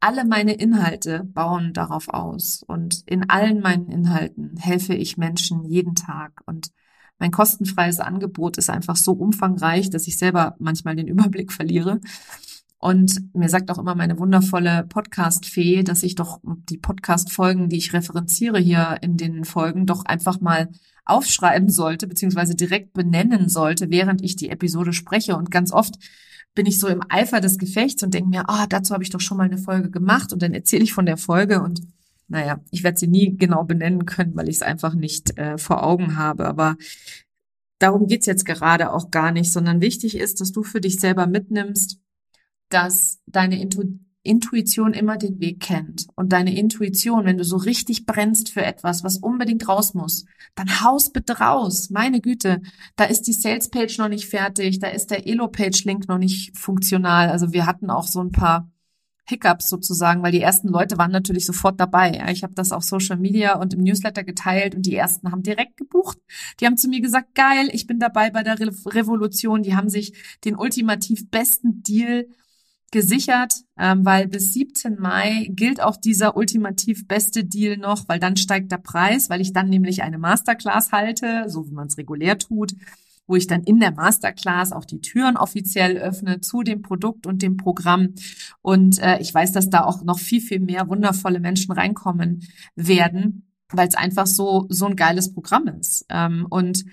alle 0.00 0.24
meine 0.24 0.52
Inhalte 0.54 1.24
bauen 1.24 1.72
darauf 1.72 2.08
aus. 2.08 2.62
Und 2.66 3.02
in 3.06 3.28
allen 3.30 3.60
meinen 3.60 3.88
Inhalten 3.88 4.56
helfe 4.58 4.94
ich 4.94 5.16
Menschen 5.16 5.64
jeden 5.64 5.94
Tag. 5.94 6.42
Und 6.46 6.70
mein 7.18 7.30
kostenfreies 7.30 8.00
Angebot 8.00 8.56
ist 8.56 8.70
einfach 8.70 8.96
so 8.96 9.12
umfangreich, 9.12 9.90
dass 9.90 10.06
ich 10.06 10.18
selber 10.18 10.56
manchmal 10.58 10.96
den 10.96 11.06
Überblick 11.06 11.52
verliere. 11.52 12.00
Und 12.80 13.34
mir 13.34 13.50
sagt 13.50 13.70
auch 13.70 13.78
immer 13.78 13.94
meine 13.94 14.18
wundervolle 14.18 14.86
Podcast-Fee, 14.88 15.82
dass 15.82 16.02
ich 16.02 16.14
doch 16.14 16.40
die 16.42 16.78
Podcast-Folgen, 16.78 17.68
die 17.68 17.76
ich 17.76 17.92
referenziere 17.92 18.58
hier 18.58 18.96
in 19.02 19.18
den 19.18 19.44
Folgen, 19.44 19.84
doch 19.84 20.06
einfach 20.06 20.40
mal 20.40 20.70
aufschreiben 21.04 21.68
sollte, 21.68 22.06
beziehungsweise 22.06 22.54
direkt 22.54 22.94
benennen 22.94 23.50
sollte, 23.50 23.90
während 23.90 24.22
ich 24.24 24.34
die 24.34 24.48
Episode 24.48 24.94
spreche. 24.94 25.36
Und 25.36 25.50
ganz 25.50 25.72
oft 25.72 25.96
bin 26.54 26.64
ich 26.64 26.78
so 26.78 26.88
im 26.88 27.02
Eifer 27.10 27.42
des 27.42 27.58
Gefechts 27.58 28.02
und 28.02 28.14
denke 28.14 28.30
mir, 28.30 28.48
ah, 28.48 28.62
oh, 28.62 28.66
dazu 28.66 28.94
habe 28.94 29.04
ich 29.04 29.10
doch 29.10 29.20
schon 29.20 29.36
mal 29.36 29.44
eine 29.44 29.58
Folge 29.58 29.90
gemacht 29.90 30.32
und 30.32 30.40
dann 30.40 30.54
erzähle 30.54 30.82
ich 30.82 30.94
von 30.94 31.04
der 31.04 31.18
Folge 31.18 31.60
und 31.62 31.82
naja, 32.28 32.60
ich 32.70 32.82
werde 32.82 32.98
sie 32.98 33.08
nie 33.08 33.36
genau 33.36 33.64
benennen 33.64 34.06
können, 34.06 34.36
weil 34.36 34.48
ich 34.48 34.56
es 34.56 34.62
einfach 34.62 34.94
nicht 34.94 35.36
äh, 35.36 35.58
vor 35.58 35.82
Augen 35.82 36.16
habe. 36.16 36.46
Aber 36.46 36.76
darum 37.78 38.06
geht's 38.06 38.26
jetzt 38.26 38.46
gerade 38.46 38.92
auch 38.92 39.10
gar 39.10 39.32
nicht, 39.32 39.52
sondern 39.52 39.80
wichtig 39.82 40.16
ist, 40.16 40.40
dass 40.40 40.52
du 40.52 40.62
für 40.62 40.80
dich 40.80 40.98
selber 41.00 41.26
mitnimmst, 41.26 41.98
dass 42.70 43.20
deine 43.26 43.60
Intu 43.60 43.82
Intuition 44.22 44.92
immer 44.92 45.16
den 45.16 45.40
Weg 45.40 45.60
kennt. 45.60 46.06
Und 46.14 46.32
deine 46.32 46.54
Intuition, 46.54 47.24
wenn 47.24 47.38
du 47.38 47.44
so 47.44 47.56
richtig 47.56 48.04
brennst 48.04 48.50
für 48.50 48.62
etwas, 48.62 49.02
was 49.02 49.16
unbedingt 49.16 49.66
raus 49.66 49.94
muss, 49.94 50.26
dann 50.54 50.82
haus 50.82 51.10
bitte 51.10 51.38
raus. 51.38 51.88
Meine 51.88 52.20
Güte, 52.20 52.60
da 52.96 53.04
ist 53.04 53.22
die 53.22 53.32
Sales 53.32 53.70
Page 53.70 53.96
noch 53.96 54.08
nicht 54.08 54.28
fertig, 54.28 54.78
da 54.78 54.88
ist 54.88 55.10
der 55.10 55.26
Elo 55.26 55.48
Page 55.48 55.84
Link 55.84 56.06
noch 56.06 56.18
nicht 56.18 56.56
funktional. 56.58 57.30
Also 57.30 57.54
wir 57.54 57.64
hatten 57.64 57.88
auch 57.88 58.06
so 58.06 58.20
ein 58.20 58.30
paar 58.30 58.70
Hiccups 59.30 59.70
sozusagen, 59.70 60.22
weil 60.22 60.32
die 60.32 60.40
ersten 60.40 60.68
Leute 60.68 60.98
waren 60.98 61.12
natürlich 61.12 61.46
sofort 61.46 61.80
dabei. 61.80 62.22
ich 62.30 62.42
habe 62.42 62.54
das 62.54 62.72
auf 62.72 62.82
Social 62.82 63.16
Media 63.16 63.56
und 63.56 63.72
im 63.72 63.82
Newsletter 63.82 64.24
geteilt 64.24 64.74
und 64.74 64.84
die 64.84 64.96
ersten 64.96 65.30
haben 65.30 65.42
direkt 65.42 65.76
gebucht. 65.76 66.18
Die 66.58 66.66
haben 66.66 66.76
zu 66.76 66.88
mir 66.88 67.00
gesagt, 67.00 67.34
geil, 67.34 67.70
ich 67.72 67.86
bin 67.86 67.98
dabei 67.98 68.30
bei 68.30 68.42
der 68.42 68.58
Revolution. 68.58 69.62
Die 69.62 69.74
haben 69.74 69.88
sich 69.88 70.12
den 70.44 70.56
ultimativ 70.56 71.30
besten 71.30 71.82
Deal 71.82 72.26
gesichert, 72.90 73.54
ähm, 73.78 74.04
weil 74.04 74.26
bis 74.26 74.52
17 74.52 74.98
Mai 74.98 75.48
gilt 75.50 75.80
auch 75.80 75.96
dieser 75.96 76.36
ultimativ 76.36 77.06
beste 77.06 77.44
Deal 77.44 77.76
noch, 77.76 78.08
weil 78.08 78.18
dann 78.18 78.36
steigt 78.36 78.72
der 78.72 78.78
Preis, 78.78 79.30
weil 79.30 79.40
ich 79.40 79.52
dann 79.52 79.68
nämlich 79.68 80.02
eine 80.02 80.18
Masterclass 80.18 80.92
halte, 80.92 81.44
so 81.48 81.66
wie 81.66 81.72
man 81.72 81.86
es 81.86 81.98
regulär 81.98 82.38
tut, 82.38 82.74
wo 83.26 83.36
ich 83.36 83.46
dann 83.46 83.62
in 83.62 83.78
der 83.78 83.92
Masterclass 83.92 84.72
auch 84.72 84.84
die 84.84 85.00
Türen 85.00 85.36
offiziell 85.36 85.98
öffne 85.98 86.40
zu 86.40 86.62
dem 86.62 86.82
Produkt 86.82 87.26
und 87.26 87.42
dem 87.42 87.56
Programm. 87.56 88.14
Und 88.60 88.98
äh, 88.98 89.20
ich 89.20 89.32
weiß, 89.32 89.52
dass 89.52 89.70
da 89.70 89.84
auch 89.84 90.02
noch 90.02 90.18
viel, 90.18 90.40
viel 90.40 90.58
mehr 90.58 90.88
wundervolle 90.88 91.38
Menschen 91.38 91.70
reinkommen 91.70 92.48
werden, 92.74 93.46
weil 93.68 93.86
es 93.86 93.94
einfach 93.94 94.26
so, 94.26 94.66
so 94.68 94.86
ein 94.86 94.96
geiles 94.96 95.32
Programm 95.32 95.68
ist. 95.68 96.06
Ähm, 96.08 96.44
und 96.50 96.84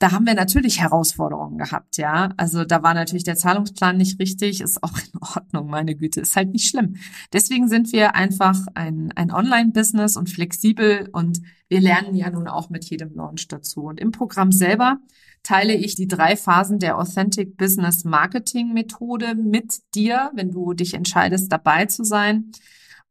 da 0.00 0.12
haben 0.12 0.24
wir 0.24 0.32
natürlich 0.32 0.80
Herausforderungen 0.80 1.58
gehabt, 1.58 1.98
ja. 1.98 2.32
Also 2.38 2.64
da 2.64 2.82
war 2.82 2.94
natürlich 2.94 3.22
der 3.22 3.36
Zahlungsplan 3.36 3.98
nicht 3.98 4.18
richtig, 4.18 4.62
ist 4.62 4.82
auch 4.82 4.96
in 4.96 5.20
Ordnung, 5.20 5.68
meine 5.68 5.94
Güte, 5.94 6.22
ist 6.22 6.36
halt 6.36 6.52
nicht 6.52 6.70
schlimm. 6.70 6.96
Deswegen 7.34 7.68
sind 7.68 7.92
wir 7.92 8.14
einfach 8.14 8.58
ein, 8.74 9.12
ein 9.14 9.30
Online-Business 9.30 10.16
und 10.16 10.30
flexibel 10.30 11.10
und 11.12 11.42
wir 11.68 11.82
lernen 11.82 12.14
ja 12.14 12.30
nun 12.30 12.48
auch 12.48 12.70
mit 12.70 12.86
jedem 12.86 13.14
Launch 13.14 13.46
dazu. 13.48 13.82
Und 13.82 14.00
im 14.00 14.10
Programm 14.10 14.52
selber 14.52 15.00
teile 15.42 15.74
ich 15.74 15.96
die 15.96 16.08
drei 16.08 16.34
Phasen 16.34 16.78
der 16.78 16.96
Authentic 16.96 17.58
Business 17.58 18.04
Marketing 18.04 18.72
Methode 18.72 19.34
mit 19.34 19.80
dir, 19.94 20.30
wenn 20.34 20.50
du 20.50 20.72
dich 20.72 20.94
entscheidest, 20.94 21.52
dabei 21.52 21.84
zu 21.84 22.04
sein. 22.04 22.52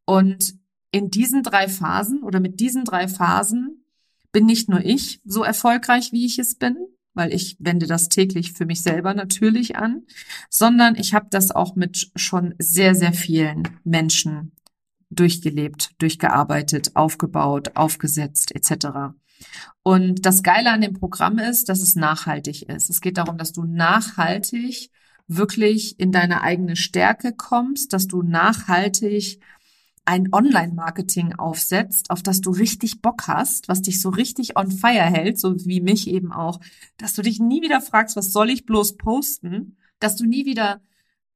Und 0.06 0.54
in 0.90 1.08
diesen 1.08 1.44
drei 1.44 1.68
Phasen 1.68 2.24
oder 2.24 2.40
mit 2.40 2.58
diesen 2.58 2.84
drei 2.84 3.06
Phasen 3.06 3.79
bin 4.32 4.46
nicht 4.46 4.68
nur 4.68 4.84
ich 4.84 5.20
so 5.24 5.42
erfolgreich, 5.42 6.12
wie 6.12 6.26
ich 6.26 6.38
es 6.38 6.54
bin, 6.54 6.76
weil 7.14 7.32
ich 7.32 7.56
wende 7.58 7.86
das 7.86 8.08
täglich 8.08 8.52
für 8.52 8.66
mich 8.66 8.82
selber 8.82 9.14
natürlich 9.14 9.76
an, 9.76 10.02
sondern 10.48 10.94
ich 10.94 11.14
habe 11.14 11.26
das 11.30 11.50
auch 11.50 11.74
mit 11.74 12.10
schon 12.14 12.54
sehr, 12.58 12.94
sehr 12.94 13.12
vielen 13.12 13.68
Menschen 13.84 14.52
durchgelebt, 15.10 15.90
durchgearbeitet, 15.98 16.94
aufgebaut, 16.94 17.76
aufgesetzt 17.76 18.54
etc. 18.54 19.14
Und 19.82 20.24
das 20.24 20.42
Geile 20.42 20.70
an 20.70 20.82
dem 20.82 20.94
Programm 20.94 21.38
ist, 21.38 21.68
dass 21.68 21.80
es 21.82 21.96
nachhaltig 21.96 22.68
ist. 22.68 22.90
Es 22.90 23.00
geht 23.00 23.18
darum, 23.18 23.38
dass 23.38 23.52
du 23.52 23.64
nachhaltig 23.64 24.90
wirklich 25.26 25.98
in 25.98 26.12
deine 26.12 26.42
eigene 26.42 26.76
Stärke 26.76 27.32
kommst, 27.32 27.92
dass 27.92 28.06
du 28.06 28.22
nachhaltig 28.22 29.40
ein 30.10 30.32
Online-Marketing 30.32 31.34
aufsetzt, 31.34 32.10
auf 32.10 32.20
das 32.20 32.40
du 32.40 32.50
richtig 32.50 33.00
Bock 33.00 33.28
hast, 33.28 33.68
was 33.68 33.80
dich 33.80 34.00
so 34.00 34.08
richtig 34.08 34.56
on 34.56 34.72
fire 34.72 35.04
hält, 35.04 35.38
so 35.38 35.54
wie 35.64 35.80
mich 35.80 36.08
eben 36.08 36.32
auch, 36.32 36.58
dass 36.96 37.14
du 37.14 37.22
dich 37.22 37.38
nie 37.38 37.62
wieder 37.62 37.80
fragst, 37.80 38.16
was 38.16 38.32
soll 38.32 38.50
ich 38.50 38.66
bloß 38.66 38.96
posten, 38.96 39.76
dass 40.00 40.16
du 40.16 40.24
nie 40.26 40.46
wieder 40.46 40.80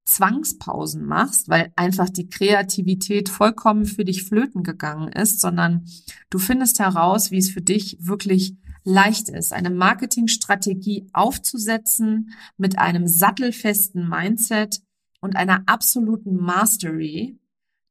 Zwangspausen 0.07 1.07
machst, 1.07 1.49
weil 1.49 1.73
einfach 1.77 2.11
die 2.11 2.29
Kreativität 2.29 3.29
vollkommen 3.29 3.85
für 3.85 4.05
dich 4.05 4.25
flöten 4.25 4.65
gegangen 4.65 5.13
ist, 5.13 5.41
sondern 5.41 5.85
du 6.29 6.41
findest 6.41 6.81
heraus, 6.81 7.31
wie 7.31 7.39
es 7.39 7.51
für 7.51 7.63
dich 7.63 7.99
wirklich 8.01 8.57
leicht 8.83 9.29
ist, 9.29 9.53
eine 9.53 9.71
Marketingstrategie 9.71 11.07
aufzusetzen 11.13 12.33
mit 12.57 12.77
einem 12.81 13.07
sattelfesten 13.07 14.09
Mindset 14.09 14.83
und 15.21 15.37
einer 15.37 15.63
absoluten 15.67 16.35
Mastery 16.35 17.39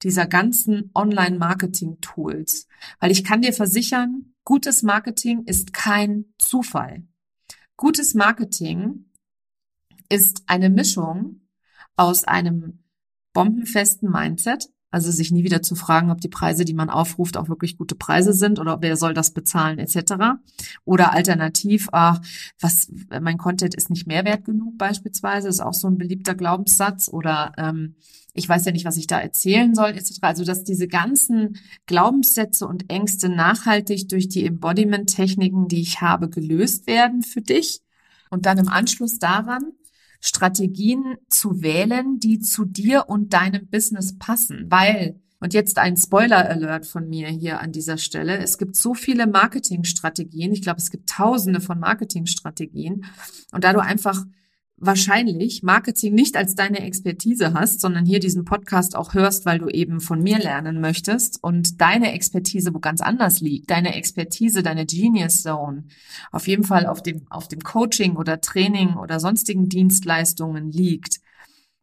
dieser 0.04 0.28
ganzen 0.28 0.92
Online-Marketing-Tools. 0.94 2.68
Weil 3.00 3.12
ich 3.12 3.24
kann 3.24 3.42
dir 3.42 3.54
versichern, 3.54 4.34
gutes 4.44 4.84
Marketing 4.84 5.44
ist 5.46 5.74
kein 5.74 6.26
Zufall. 6.38 7.04
Gutes 7.78 8.14
Marketing 8.14 9.10
ist 10.10 10.44
eine 10.48 10.70
Mischung 10.70 11.42
aus 11.96 12.24
einem 12.24 12.84
bombenfesten 13.34 14.10
Mindset, 14.12 14.70
also 14.94 15.10
sich 15.10 15.32
nie 15.32 15.44
wieder 15.44 15.64
zu 15.64 15.74
fragen, 15.74 16.12
ob 16.12 16.22
die 16.22 16.30
Preise, 16.30 16.66
die 16.66 16.76
man 16.76 16.92
aufruft, 16.92 17.36
auch 17.36 17.50
wirklich 17.50 17.78
gute 17.78 17.96
Preise 17.96 18.32
sind 18.32 18.60
oder 18.60 18.78
wer 18.82 18.96
soll 18.96 19.16
das 19.16 19.32
bezahlen 19.32 19.80
etc. 19.80 20.38
Oder 20.86 21.14
alternativ, 21.14 21.90
ach, 21.92 22.22
was 22.60 22.92
mein 23.10 23.40
Content 23.40 23.74
ist 23.74 23.90
nicht 23.90 24.06
mehrwert 24.06 24.46
genug 24.46 24.78
beispielsweise, 24.78 25.48
ist 25.48 25.62
auch 25.62 25.74
so 25.74 25.88
ein 25.88 25.98
beliebter 25.98 26.36
Glaubenssatz 26.36 27.10
oder 27.10 27.54
ähm, 27.58 27.96
ich 28.36 28.48
weiß 28.48 28.66
ja 28.66 28.72
nicht, 28.72 28.86
was 28.86 28.98
ich 28.98 29.08
da 29.08 29.20
erzählen 29.20 29.74
soll 29.74 29.90
etc. 29.90 30.20
Also 30.22 30.46
dass 30.46 30.64
diese 30.64 30.88
ganzen 30.88 31.58
Glaubenssätze 31.88 32.68
und 32.68 32.92
Ängste 32.92 33.30
nachhaltig 33.30 34.10
durch 34.10 34.30
die 34.30 34.46
Embodiment-Techniken, 34.46 35.68
die 35.70 35.82
ich 35.82 36.02
habe, 36.02 36.30
gelöst 36.30 36.86
werden 36.86 37.24
für 37.24 37.42
dich 37.42 37.82
und 38.30 38.46
dann 38.46 38.60
im 38.60 38.70
Anschluss 38.70 39.18
daran 39.18 39.72
Strategien 40.26 41.18
zu 41.28 41.62
wählen, 41.62 42.18
die 42.18 42.40
zu 42.40 42.64
dir 42.64 43.10
und 43.10 43.34
deinem 43.34 43.68
Business 43.68 44.18
passen, 44.18 44.68
weil 44.70 45.20
und 45.42 45.54
jetzt 45.54 45.78
ein 45.78 45.98
Spoiler-Alert 45.98 46.86
von 46.86 47.10
mir 47.10 47.28
hier 47.28 47.60
an 47.60 47.74
dieser 47.74 47.98
Stelle. 47.98 48.38
Es 48.38 48.58
gibt 48.58 48.78
so 48.78 48.94
viele 48.94 49.28
Marketingstrategien. 49.28 50.54
Ich 50.54 50.62
glaube, 50.62 50.80
es 50.80 50.90
gibt 50.90 51.10
tausende 51.10 51.60
von 51.60 51.82
Marketingstrategien. 51.82 53.04
Und 53.52 53.66
da 53.66 53.74
du 53.74 53.82
einfach 53.82 54.24
wahrscheinlich 54.86 55.64
Marketing 55.64 56.14
nicht 56.14 56.36
als 56.38 56.56
deine 56.56 56.80
Expertise 56.80 57.54
hast, 57.54 57.82
sondern 57.82 58.06
hier 58.06 58.20
diesen 58.20 58.46
Podcast 58.46 58.96
auch 58.96 59.14
hörst, 59.14 59.46
weil 59.46 59.60
du 59.60 59.68
eben 59.68 60.00
von 60.00 60.22
mir 60.22 60.40
lernen 60.40 60.82
möchtest 60.82 61.44
und 61.44 61.82
deine 61.82 62.14
Expertise 62.14 62.74
wo 62.74 62.80
ganz 62.80 63.02
anders 63.02 63.42
liegt, 63.42 63.70
deine 63.70 63.96
Expertise, 63.96 64.64
deine 64.64 64.86
Genius 64.86 65.44
Zone 65.44 65.86
auf 66.32 66.48
jeden 66.48 66.64
Fall 66.64 66.86
auf 66.86 67.04
dem, 67.04 67.26
auf 67.30 67.48
dem 67.48 67.62
Coaching 67.62 68.16
oder 68.16 68.42
Training 68.42 68.96
oder 68.96 69.20
sonstigen 69.20 69.70
Dienstleistungen 69.70 70.72
liegt, 70.72 71.20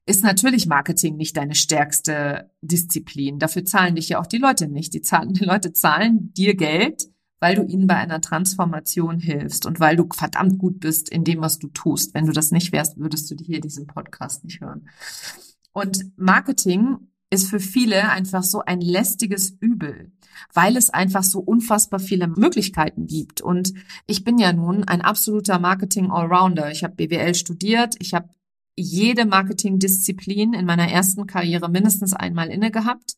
ist 0.07 0.25
natürlich 0.25 0.67
Marketing 0.67 1.17
nicht 1.17 1.37
deine 1.37 1.55
stärkste 1.55 2.51
Disziplin. 2.63 3.39
Dafür 3.39 3.65
zahlen 3.65 3.95
dich 3.95 4.09
ja 4.09 4.21
auch 4.21 4.27
die 4.27 4.39
Leute 4.39 4.67
nicht. 4.67 4.93
Die, 4.95 5.03
zahlen, 5.03 5.33
die 5.33 5.45
Leute 5.45 5.73
zahlen 5.73 6.33
dir 6.35 6.57
Geld, 6.57 7.09
weil 7.41 7.57
du 7.57 7.65
ihnen 7.65 7.87
bei 7.87 7.97
einer 7.97 8.21
Transformation 8.21 9.19
hilfst 9.19 9.67
und 9.67 9.81
weil 9.81 9.97
du 9.97 10.07
verdammt 10.13 10.59
gut 10.59 10.79
bist 10.79 11.09
in 11.09 11.25
dem, 11.25 11.41
was 11.41 11.59
du 11.59 11.69
tust. 11.69 12.15
Wenn 12.15 12.27
du 12.27 12.33
das 12.33 12.53
nicht 12.53 12.73
wärst, 12.73 12.99
würdest 12.99 13.31
du 13.31 13.37
hier 13.43 13.61
diesen 13.61 13.87
Podcast 13.87 14.45
nicht 14.45 14.61
hören. 14.61 14.89
Und 15.73 16.05
Marketing 16.17 16.99
ist 17.31 17.49
für 17.49 17.61
viele 17.61 18.11
einfach 18.11 18.43
so 18.43 18.63
ein 18.65 18.81
lästiges 18.81 19.57
Übel, 19.61 20.13
weil 20.53 20.77
es 20.77 20.91
einfach 20.91 21.23
so 21.23 21.41
unfassbar 21.41 22.01
viele 22.01 22.27
Möglichkeiten 22.27 23.07
gibt. 23.07 23.41
Und 23.41 23.73
ich 24.07 24.25
bin 24.25 24.39
ja 24.39 24.53
nun 24.53 24.85
ein 24.85 25.01
absoluter 25.01 25.59
Marketing-Allrounder. 25.59 26.71
Ich 26.73 26.83
habe 26.85 26.97
BWL 26.97 27.35
studiert, 27.35 27.95
ich 28.01 28.15
habe 28.15 28.29
jede 28.77 29.27
Marketingdisziplin 29.27 30.55
in 30.55 30.67
meiner 30.67 30.89
ersten 30.89 31.27
Karriere 31.27 31.69
mindestens 31.69 32.15
einmal 32.15 32.49
inne 32.49 32.71
gehabt. 32.71 33.17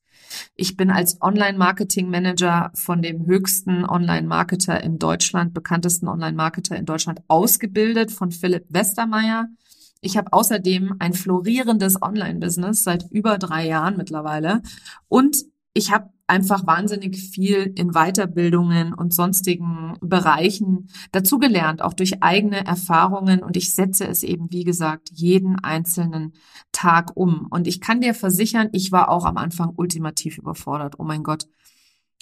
Ich 0.55 0.77
bin 0.77 0.91
als 0.91 1.21
Online-Marketing-Manager 1.21 2.73
von 2.75 3.03
dem 3.03 3.27
höchsten 3.27 3.85
Online-Marketer 3.85 4.83
in 4.83 4.99
Deutschland, 4.99 5.55
bekanntesten 5.55 6.09
Online-Marketer 6.09 6.77
in 6.77 6.87
Deutschland 6.87 7.21
ausgebildet 7.29 8.11
von 8.11 8.31
Philipp 8.31 8.67
Westermeier. 8.69 9.49
Ich 10.01 10.17
habe 10.17 10.33
außerdem 10.33 10.97
ein 10.99 11.13
florierendes 11.13 12.03
Online-Business 12.03 12.85
seit 12.85 13.11
über 13.11 13.39
drei 13.39 13.67
Jahren 13.67 13.97
mittlerweile 13.97 14.63
und 15.09 15.45
ich 15.75 15.93
habe 15.93 16.11
einfach 16.33 16.67
wahnsinnig 16.67 17.19
viel 17.19 17.75
in 17.77 17.91
Weiterbildungen 17.91 18.95
und 18.95 19.13
sonstigen 19.13 19.99
Bereichen 20.01 20.89
dazugelernt, 21.13 21.83
auch 21.83 21.93
durch 21.93 22.23
eigene 22.23 22.65
Erfahrungen. 22.65 23.43
Und 23.43 23.55
ich 23.59 23.71
setze 23.71 24.07
es 24.07 24.23
eben, 24.23 24.51
wie 24.51 24.65
gesagt, 24.65 25.11
jeden 25.13 25.59
einzelnen 25.59 26.33
Tag 26.73 27.15
um. 27.17 27.49
Und 27.51 27.67
ich 27.67 27.83
kann 27.83 28.01
dir 28.01 28.15
versichern, 28.15 28.71
ich 28.73 28.93
war 28.93 29.11
auch 29.11 29.27
am 29.27 29.37
Anfang 29.37 29.75
ultimativ 29.77 30.39
überfordert. 30.39 30.99
Oh 30.99 31.05
mein 31.05 31.23
Gott. 31.23 31.47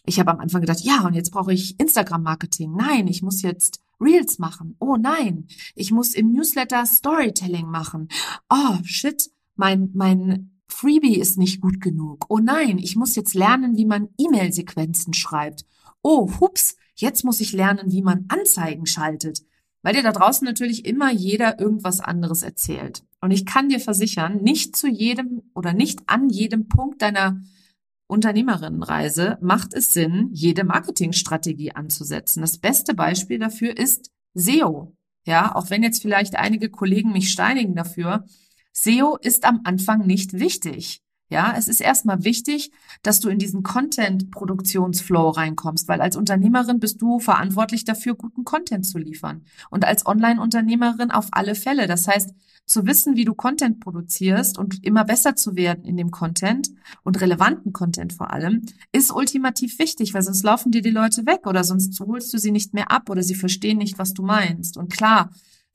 Ich 0.06 0.18
habe 0.18 0.32
am 0.32 0.40
Anfang 0.40 0.60
gedacht, 0.60 0.80
ja, 0.80 1.06
und 1.06 1.14
jetzt 1.14 1.30
brauche 1.30 1.52
ich 1.52 1.78
Instagram-Marketing. 1.78 2.74
Nein, 2.74 3.06
ich 3.06 3.22
muss 3.22 3.42
jetzt 3.42 3.80
Reels 4.00 4.40
machen. 4.40 4.74
Oh 4.80 4.96
nein, 4.96 5.46
ich 5.76 5.92
muss 5.92 6.14
im 6.14 6.32
Newsletter 6.32 6.84
Storytelling 6.84 7.68
machen. 7.68 8.08
Oh, 8.48 8.78
shit, 8.82 9.30
mein, 9.54 9.90
mein 9.94 10.49
Freebie 10.72 11.18
ist 11.18 11.38
nicht 11.38 11.60
gut 11.60 11.80
genug. 11.80 12.26
Oh 12.28 12.38
nein, 12.38 12.78
ich 12.78 12.96
muss 12.96 13.16
jetzt 13.16 13.34
lernen, 13.34 13.76
wie 13.76 13.84
man 13.84 14.08
E-Mail-Sequenzen 14.18 15.14
schreibt. 15.14 15.64
Oh, 16.02 16.30
hups, 16.40 16.76
jetzt 16.94 17.24
muss 17.24 17.40
ich 17.40 17.52
lernen, 17.52 17.92
wie 17.92 18.02
man 18.02 18.24
Anzeigen 18.28 18.86
schaltet. 18.86 19.42
Weil 19.82 19.94
dir 19.94 20.02
da 20.02 20.12
draußen 20.12 20.44
natürlich 20.44 20.84
immer 20.84 21.10
jeder 21.10 21.58
irgendwas 21.58 22.00
anderes 22.00 22.42
erzählt. 22.42 23.02
Und 23.20 23.30
ich 23.30 23.46
kann 23.46 23.68
dir 23.68 23.80
versichern, 23.80 24.42
nicht 24.42 24.76
zu 24.76 24.88
jedem 24.88 25.42
oder 25.54 25.72
nicht 25.72 26.00
an 26.06 26.28
jedem 26.28 26.68
Punkt 26.68 27.02
deiner 27.02 27.40
Unternehmerinnenreise 28.06 29.38
macht 29.40 29.72
es 29.72 29.92
Sinn, 29.92 30.30
jede 30.32 30.64
Marketingstrategie 30.64 31.72
anzusetzen. 31.72 32.40
Das 32.40 32.58
beste 32.58 32.94
Beispiel 32.94 33.38
dafür 33.38 33.76
ist 33.76 34.10
SEO. 34.34 34.96
Ja, 35.24 35.54
auch 35.54 35.70
wenn 35.70 35.82
jetzt 35.82 36.02
vielleicht 36.02 36.36
einige 36.36 36.70
Kollegen 36.70 37.12
mich 37.12 37.30
steinigen 37.30 37.74
dafür, 37.74 38.24
SEO 38.72 39.16
ist 39.20 39.44
am 39.44 39.60
Anfang 39.64 40.06
nicht 40.06 40.38
wichtig. 40.38 41.02
Ja, 41.30 41.54
es 41.56 41.68
ist 41.68 41.80
erstmal 41.80 42.24
wichtig, 42.24 42.72
dass 43.02 43.20
du 43.20 43.28
in 43.28 43.38
diesen 43.38 43.62
Content-Produktionsflow 43.62 45.28
reinkommst, 45.28 45.86
weil 45.86 46.00
als 46.00 46.16
Unternehmerin 46.16 46.80
bist 46.80 47.00
du 47.00 47.20
verantwortlich 47.20 47.84
dafür, 47.84 48.16
guten 48.16 48.44
Content 48.44 48.84
zu 48.84 48.98
liefern. 48.98 49.44
Und 49.70 49.84
als 49.84 50.06
Online-Unternehmerin 50.06 51.12
auf 51.12 51.28
alle 51.30 51.54
Fälle. 51.54 51.86
Das 51.86 52.08
heißt, 52.08 52.34
zu 52.66 52.84
wissen, 52.84 53.14
wie 53.14 53.24
du 53.24 53.34
Content 53.34 53.78
produzierst 53.78 54.58
und 54.58 54.84
immer 54.84 55.04
besser 55.04 55.36
zu 55.36 55.54
werden 55.54 55.84
in 55.84 55.96
dem 55.96 56.10
Content 56.10 56.70
und 57.04 57.20
relevanten 57.20 57.72
Content 57.72 58.12
vor 58.12 58.32
allem, 58.32 58.62
ist 58.90 59.12
ultimativ 59.12 59.78
wichtig, 59.78 60.14
weil 60.14 60.22
sonst 60.22 60.42
laufen 60.42 60.72
dir 60.72 60.82
die 60.82 60.90
Leute 60.90 61.26
weg 61.26 61.46
oder 61.46 61.62
sonst 61.62 61.98
holst 62.00 62.32
du 62.34 62.38
sie 62.38 62.50
nicht 62.50 62.74
mehr 62.74 62.90
ab 62.90 63.08
oder 63.08 63.22
sie 63.22 63.36
verstehen 63.36 63.78
nicht, 63.78 63.98
was 63.98 64.14
du 64.14 64.22
meinst. 64.22 64.76
Und 64.76 64.92
klar, 64.92 65.30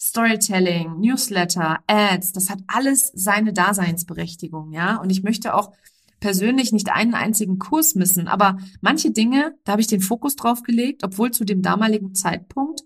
Storytelling, 0.08 1.00
Newsletter, 1.00 1.80
Ads, 1.88 2.34
das 2.34 2.50
hat 2.50 2.60
alles 2.68 3.12
seine 3.16 3.54
Daseinsberechtigung, 3.54 4.72
ja. 4.72 4.98
Und 4.98 5.10
ich 5.10 5.24
möchte 5.24 5.56
auch 5.56 5.72
persönlich 6.20 6.72
nicht 6.72 6.92
einen 6.92 7.16
einzigen 7.16 7.60
Kurs 7.60 7.96
missen, 7.96 8.28
aber 8.28 8.58
manche 8.82 9.12
Dinge, 9.12 9.56
da 9.64 9.74
habe 9.74 9.82
ich 9.82 9.88
den 9.88 10.02
Fokus 10.02 10.36
drauf 10.36 10.64
gelegt, 10.64 11.04
obwohl 11.04 11.32
zu 11.32 11.44
dem 11.44 11.62
damaligen 11.62 12.14
Zeitpunkt 12.14 12.84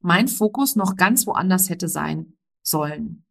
mein 0.00 0.28
Fokus 0.28 0.76
noch 0.76 0.96
ganz 0.96 1.26
woanders 1.26 1.68
hätte 1.68 1.88
sein 1.88 2.34
sollen. 2.62 3.24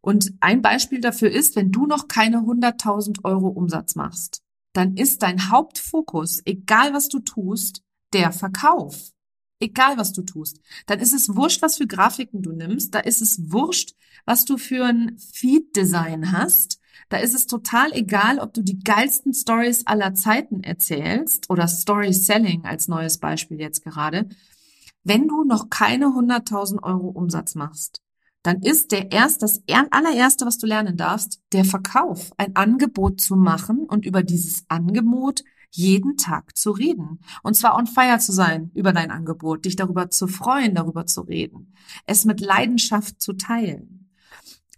Und 0.00 0.32
ein 0.40 0.62
Beispiel 0.62 1.00
dafür 1.00 1.30
ist, 1.30 1.54
wenn 1.54 1.70
du 1.70 1.86
noch 1.86 2.08
keine 2.08 2.38
100.000 2.38 3.24
Euro 3.24 3.48
Umsatz 3.48 3.94
machst, 3.94 4.42
dann 4.72 4.96
ist 4.96 5.22
dein 5.22 5.50
Hauptfokus, 5.50 6.42
egal 6.44 6.92
was 6.92 7.08
du 7.08 7.20
tust, 7.20 7.82
der 8.12 8.32
Verkauf. 8.32 9.12
Egal 9.58 9.96
was 9.96 10.12
du 10.12 10.22
tust. 10.22 10.60
Dann 10.86 11.00
ist 11.00 11.14
es 11.14 11.34
wurscht, 11.34 11.62
was 11.62 11.78
für 11.78 11.86
Grafiken 11.86 12.42
du 12.42 12.52
nimmst. 12.52 12.94
Da 12.94 13.00
ist 13.00 13.22
es 13.22 13.50
wurscht, 13.50 13.94
was 14.26 14.44
du 14.44 14.58
für 14.58 14.84
ein 14.84 15.16
Feed-Design 15.18 16.32
hast. 16.32 16.78
Da 17.08 17.18
ist 17.18 17.34
es 17.34 17.46
total 17.46 17.92
egal, 17.92 18.38
ob 18.38 18.52
du 18.52 18.62
die 18.62 18.78
geilsten 18.78 19.32
Stories 19.32 19.86
aller 19.86 20.14
Zeiten 20.14 20.62
erzählst 20.62 21.48
oder 21.48 21.68
Story 21.68 22.12
Selling 22.12 22.64
als 22.64 22.88
neues 22.88 23.18
Beispiel 23.18 23.60
jetzt 23.60 23.82
gerade. 23.82 24.28
Wenn 25.04 25.28
du 25.28 25.44
noch 25.44 25.70
keine 25.70 26.06
100.000 26.06 26.82
Euro 26.82 27.08
Umsatz 27.08 27.54
machst, 27.54 28.02
dann 28.42 28.62
ist 28.62 28.92
der 28.92 29.10
erst, 29.10 29.42
das 29.42 29.62
allererste, 29.90 30.46
was 30.46 30.58
du 30.58 30.66
lernen 30.66 30.96
darfst, 30.96 31.40
der 31.52 31.64
Verkauf, 31.64 32.32
ein 32.36 32.54
Angebot 32.56 33.20
zu 33.20 33.36
machen 33.36 33.86
und 33.86 34.04
über 34.04 34.22
dieses 34.22 34.64
Angebot 34.68 35.42
jeden 35.70 36.16
Tag 36.16 36.56
zu 36.56 36.70
reden. 36.70 37.20
Und 37.42 37.54
zwar 37.54 37.76
on 37.76 37.86
fire 37.86 38.18
zu 38.18 38.32
sein 38.32 38.70
über 38.74 38.92
dein 38.92 39.10
Angebot, 39.10 39.64
dich 39.64 39.76
darüber 39.76 40.10
zu 40.10 40.26
freuen, 40.26 40.74
darüber 40.74 41.06
zu 41.06 41.22
reden, 41.22 41.74
es 42.06 42.24
mit 42.24 42.40
Leidenschaft 42.40 43.20
zu 43.20 43.34
teilen 43.34 43.96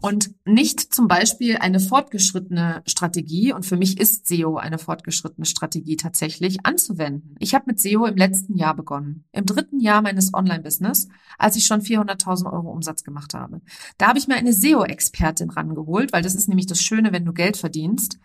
und 0.00 0.32
nicht 0.44 0.94
zum 0.94 1.08
Beispiel 1.08 1.56
eine 1.56 1.80
fortgeschrittene 1.80 2.82
Strategie, 2.86 3.52
und 3.52 3.66
für 3.66 3.76
mich 3.76 3.98
ist 3.98 4.28
SEO 4.28 4.56
eine 4.56 4.78
fortgeschrittene 4.78 5.44
Strategie 5.44 5.96
tatsächlich, 5.96 6.64
anzuwenden. 6.64 7.34
Ich 7.40 7.54
habe 7.54 7.64
mit 7.66 7.80
SEO 7.80 8.06
im 8.06 8.16
letzten 8.16 8.56
Jahr 8.56 8.76
begonnen, 8.76 9.24
im 9.32 9.44
dritten 9.44 9.80
Jahr 9.80 10.00
meines 10.00 10.32
Online-Business, 10.32 11.08
als 11.36 11.56
ich 11.56 11.66
schon 11.66 11.80
400.000 11.80 12.52
Euro 12.52 12.70
Umsatz 12.70 13.02
gemacht 13.02 13.34
habe. 13.34 13.60
Da 13.98 14.06
habe 14.06 14.18
ich 14.18 14.28
mir 14.28 14.36
eine 14.36 14.52
SEO-Expertin 14.52 15.50
rangeholt, 15.50 16.12
weil 16.12 16.22
das 16.22 16.36
ist 16.36 16.48
nämlich 16.48 16.66
das 16.66 16.80
Schöne, 16.80 17.12
wenn 17.12 17.24
du 17.24 17.32
Geld 17.32 17.56
verdienst. 17.56 18.20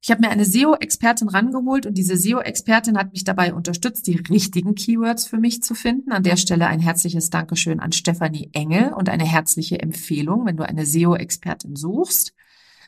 Ich 0.00 0.10
habe 0.10 0.20
mir 0.20 0.30
eine 0.30 0.44
SEO-Expertin 0.44 1.28
rangeholt 1.28 1.84
und 1.84 1.98
diese 1.98 2.16
SEO-Expertin 2.16 2.96
hat 2.96 3.12
mich 3.12 3.24
dabei 3.24 3.52
unterstützt, 3.52 4.06
die 4.06 4.16
richtigen 4.16 4.74
Keywords 4.76 5.26
für 5.26 5.38
mich 5.38 5.62
zu 5.62 5.74
finden. 5.74 6.12
An 6.12 6.22
der 6.22 6.36
Stelle 6.36 6.68
ein 6.68 6.80
herzliches 6.80 7.30
Dankeschön 7.30 7.80
an 7.80 7.92
Stefanie 7.92 8.50
Engel 8.52 8.92
und 8.92 9.08
eine 9.08 9.24
herzliche 9.24 9.80
Empfehlung, 9.80 10.46
wenn 10.46 10.56
du 10.56 10.66
eine 10.66 10.86
SEO-Expertin 10.86 11.74
suchst. 11.74 12.32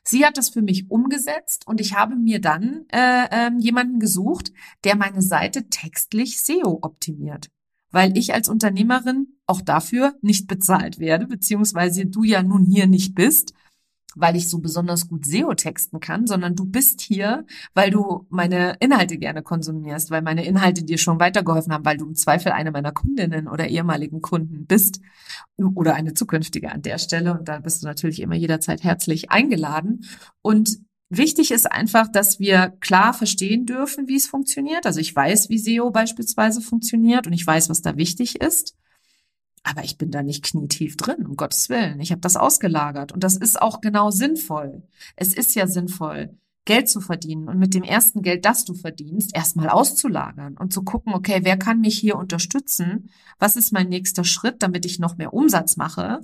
Sie 0.04 0.24
hat 0.24 0.38
das 0.38 0.50
für 0.50 0.62
mich 0.62 0.90
umgesetzt 0.90 1.66
und 1.66 1.80
ich 1.80 1.94
habe 1.94 2.16
mir 2.16 2.40
dann 2.40 2.86
äh, 2.92 3.48
äh, 3.48 3.50
jemanden 3.58 3.98
gesucht, 3.98 4.52
der 4.84 4.96
meine 4.96 5.20
Seite 5.20 5.68
textlich 5.68 6.40
SEO 6.40 6.78
optimiert. 6.80 7.50
Weil 7.90 8.16
ich 8.16 8.32
als 8.32 8.48
Unternehmerin 8.48 9.34
auch 9.46 9.60
dafür 9.60 10.14
nicht 10.22 10.46
bezahlt 10.46 11.00
werde, 11.00 11.26
beziehungsweise 11.26 12.06
du 12.06 12.22
ja 12.22 12.42
nun 12.42 12.64
hier 12.64 12.86
nicht 12.86 13.16
bist, 13.16 13.52
weil 14.16 14.36
ich 14.36 14.48
so 14.48 14.58
besonders 14.58 15.08
gut 15.08 15.24
SEO 15.24 15.54
texten 15.54 16.00
kann, 16.00 16.26
sondern 16.26 16.56
du 16.56 16.64
bist 16.64 17.00
hier, 17.00 17.46
weil 17.74 17.90
du 17.90 18.26
meine 18.30 18.76
Inhalte 18.80 19.18
gerne 19.18 19.42
konsumierst, 19.42 20.10
weil 20.10 20.22
meine 20.22 20.44
Inhalte 20.44 20.84
dir 20.84 20.98
schon 20.98 21.20
weitergeholfen 21.20 21.72
haben, 21.72 21.84
weil 21.84 21.96
du 21.96 22.06
im 22.06 22.14
Zweifel 22.14 22.52
eine 22.52 22.70
meiner 22.70 22.92
Kundinnen 22.92 23.48
oder 23.48 23.68
ehemaligen 23.68 24.20
Kunden 24.20 24.66
bist 24.66 25.00
oder 25.74 25.94
eine 25.94 26.14
zukünftige 26.14 26.72
an 26.72 26.82
der 26.82 26.98
Stelle. 26.98 27.38
Und 27.38 27.48
da 27.48 27.58
bist 27.60 27.82
du 27.82 27.86
natürlich 27.86 28.20
immer 28.20 28.34
jederzeit 28.36 28.82
herzlich 28.82 29.30
eingeladen. 29.30 30.04
Und 30.42 30.80
Wichtig 31.12 31.50
ist 31.50 31.70
einfach, 31.70 32.06
dass 32.06 32.38
wir 32.38 32.72
klar 32.78 33.12
verstehen 33.12 33.66
dürfen, 33.66 34.06
wie 34.06 34.14
es 34.14 34.28
funktioniert. 34.28 34.86
Also 34.86 35.00
ich 35.00 35.14
weiß, 35.14 35.48
wie 35.48 35.58
SEO 35.58 35.90
beispielsweise 35.90 36.60
funktioniert 36.60 37.26
und 37.26 37.32
ich 37.32 37.44
weiß, 37.44 37.68
was 37.68 37.82
da 37.82 37.96
wichtig 37.96 38.40
ist. 38.40 38.76
Aber 39.62 39.84
ich 39.84 39.98
bin 39.98 40.10
da 40.10 40.22
nicht 40.22 40.44
knietief 40.44 40.96
drin, 40.96 41.26
um 41.26 41.36
Gottes 41.36 41.68
Willen. 41.68 42.00
Ich 42.00 42.12
habe 42.12 42.20
das 42.20 42.36
ausgelagert. 42.36 43.12
Und 43.12 43.22
das 43.22 43.36
ist 43.36 43.60
auch 43.60 43.80
genau 43.80 44.10
sinnvoll. 44.10 44.82
Es 45.16 45.34
ist 45.34 45.54
ja 45.54 45.66
sinnvoll, 45.66 46.38
Geld 46.64 46.88
zu 46.88 47.00
verdienen 47.00 47.48
und 47.48 47.58
mit 47.58 47.74
dem 47.74 47.82
ersten 47.82 48.22
Geld, 48.22 48.44
das 48.44 48.64
du 48.64 48.74
verdienst, 48.74 49.34
erstmal 49.34 49.68
auszulagern 49.68 50.56
und 50.56 50.72
zu 50.72 50.82
gucken, 50.82 51.14
okay, 51.14 51.40
wer 51.42 51.56
kann 51.56 51.80
mich 51.80 51.98
hier 51.98 52.16
unterstützen? 52.16 53.10
Was 53.38 53.56
ist 53.56 53.72
mein 53.72 53.88
nächster 53.88 54.24
Schritt, 54.24 54.62
damit 54.62 54.84
ich 54.84 54.98
noch 54.98 55.16
mehr 55.16 55.32
Umsatz 55.32 55.76
mache? 55.76 56.20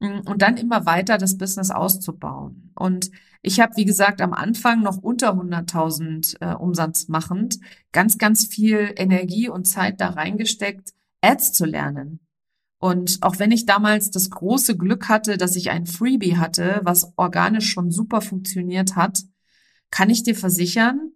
Und 0.00 0.42
dann 0.42 0.56
immer 0.56 0.86
weiter 0.86 1.18
das 1.18 1.38
Business 1.38 1.70
auszubauen. 1.70 2.70
Und 2.74 3.10
ich 3.42 3.60
habe, 3.60 3.76
wie 3.76 3.84
gesagt, 3.84 4.20
am 4.20 4.32
Anfang 4.32 4.82
noch 4.82 4.98
unter 4.98 5.32
100.000 5.32 6.36
äh, 6.40 6.54
Umsatz 6.54 7.08
machend 7.08 7.58
ganz, 7.90 8.18
ganz 8.18 8.46
viel 8.46 8.92
Energie 8.96 9.48
und 9.48 9.66
Zeit 9.66 10.00
da 10.00 10.10
reingesteckt, 10.10 10.92
Ads 11.20 11.52
zu 11.52 11.64
lernen 11.64 12.20
und 12.78 13.18
auch 13.22 13.38
wenn 13.38 13.50
ich 13.50 13.66
damals 13.66 14.10
das 14.10 14.30
große 14.30 14.76
Glück 14.76 15.08
hatte, 15.08 15.36
dass 15.36 15.56
ich 15.56 15.70
ein 15.70 15.86
Freebie 15.86 16.36
hatte, 16.36 16.80
was 16.84 17.12
organisch 17.16 17.70
schon 17.70 17.90
super 17.90 18.20
funktioniert 18.20 18.94
hat, 18.94 19.24
kann 19.90 20.10
ich 20.10 20.22
dir 20.22 20.36
versichern, 20.36 21.12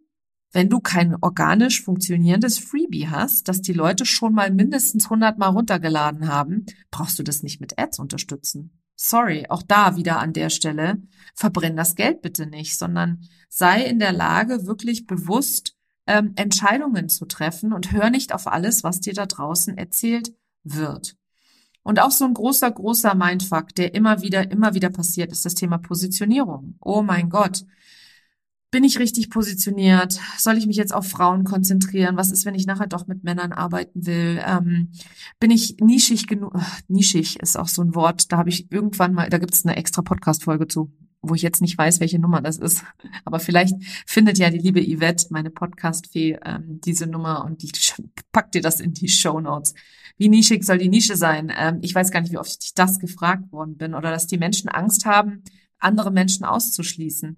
wenn 0.51 0.68
du 0.68 0.81
kein 0.81 1.16
organisch 1.20 1.83
funktionierendes 1.83 2.59
Freebie 2.59 3.09
hast, 3.09 3.48
dass 3.48 3.62
die 3.62 3.72
Leute 3.72 4.05
schon 4.05 4.35
mal 4.35 4.51
mindestens 4.51 5.05
100 5.05 5.38
Mal 5.38 5.48
runtergeladen 5.48 6.29
haben, 6.29 6.66
brauchst 6.90 7.18
du 7.18 7.22
das 7.22 7.42
nicht 7.42 7.61
mit 7.61 7.79
Ads 7.79 7.98
unterstützen. 7.98 8.79
Sorry, 8.94 9.46
auch 9.48 9.62
da 9.62 9.96
wieder 9.96 10.18
an 10.18 10.33
der 10.33 10.51
Stelle, 10.51 11.01
verbrenn 11.35 11.77
das 11.77 11.94
Geld 11.94 12.22
bitte 12.22 12.46
nicht, 12.46 12.77
sondern 12.77 13.22
sei 13.48 13.85
in 13.85 13.98
der 13.98 14.12
Lage, 14.12 14.66
wirklich 14.66 15.07
bewusst 15.07 15.75
ähm, 16.07 16.33
Entscheidungen 16.37 17.09
zu 17.09 17.25
treffen 17.25 17.72
und 17.72 17.92
hör 17.92 18.11
nicht 18.11 18.35
auf 18.35 18.46
alles, 18.46 18.85
was 18.85 19.01
dir 19.01 19.14
da 19.14 19.27
draußen 19.27 19.79
erzählt 19.79 20.35
wird. 20.64 21.16
Und 21.83 22.01
auch 22.01 22.11
so 22.11 22.25
ein 22.25 22.35
großer, 22.35 22.71
großer 22.71 23.14
Mindfuck, 23.14 23.75
der 23.75 23.95
immer 23.95 24.23
wieder, 24.23 24.51
immer 24.51 24.75
wieder 24.75 24.90
passiert, 24.90 25.33
ist 25.33 25.45
das 25.45 25.55
Thema 25.55 25.79
Positionierung. 25.79 26.77
Oh 26.81 27.03
mein 27.03 27.29
Gott. 27.29 27.64
Bin 28.71 28.85
ich 28.85 28.99
richtig 28.99 29.29
positioniert? 29.29 30.18
Soll 30.38 30.57
ich 30.57 30.66
mich 30.66 30.77
jetzt 30.77 30.95
auf 30.95 31.07
Frauen 31.07 31.45
konzentrieren? 31.45 32.16
Was 32.16 32.31
ist, 32.31 32.47
wenn 32.47 32.55
ich 32.55 32.66
nachher 32.66 32.87
doch 32.87 33.07
mit 33.07 33.23
Männern 33.23 33.53
arbeiten 33.53 34.07
will? 34.07 34.40
Ähm, 34.47 34.92
bin 35.38 35.51
ich 35.51 35.77
nischig 35.79 36.27
genug? 36.27 36.59
Nischig 36.88 37.38
ist 37.40 37.59
auch 37.59 37.68
so 37.68 37.83
ein 37.83 37.95
Wort. 37.95 38.33
Da 38.33 38.38
habe 38.38 38.49
ich 38.49 38.73
irgendwann 38.73 39.12
mal, 39.12 39.29
da 39.29 39.37
gibt 39.37 39.53
es 39.53 39.66
eine 39.66 39.77
extra 39.77 40.01
Podcast-Folge 40.01 40.68
zu, 40.68 40.90
wo 41.21 41.35
ich 41.35 41.42
jetzt 41.42 41.61
nicht 41.61 41.77
weiß, 41.77 42.01
welche 42.01 42.18
Nummer 42.18 42.40
das 42.40 42.57
ist. 42.57 42.83
Aber 43.27 43.40
vielleicht 43.40 43.75
findet 44.07 44.38
ja 44.38 44.49
die 44.49 44.59
liebe 44.59 44.81
Yvette, 44.81 45.27
meine 45.29 45.51
Podcast-Fee, 45.51 46.38
ähm, 46.42 46.81
diese 46.83 47.07
Nummer 47.07 47.45
und 47.45 47.62
die 47.62 47.73
packt 48.33 48.55
dir 48.55 48.62
das 48.62 48.81
in 48.81 48.95
die 48.95 49.09
Show 49.09 49.38
Notes 49.38 49.75
wie 50.16 50.29
nischig 50.29 50.64
soll 50.64 50.79
die 50.79 50.88
Nische 50.88 51.16
sein? 51.16 51.53
Ähm, 51.57 51.79
ich 51.83 51.94
weiß 51.94 52.11
gar 52.11 52.20
nicht, 52.20 52.33
wie 52.33 52.38
oft 52.38 52.62
ich 52.62 52.75
das 52.75 52.98
gefragt 52.98 53.53
worden 53.53 53.77
bin 53.77 53.94
oder 53.94 54.11
dass 54.11 54.27
die 54.27 54.38
Menschen 54.38 54.68
Angst 54.68 55.05
haben, 55.05 55.42
andere 55.79 56.11
Menschen 56.11 56.44
auszuschließen. 56.44 57.37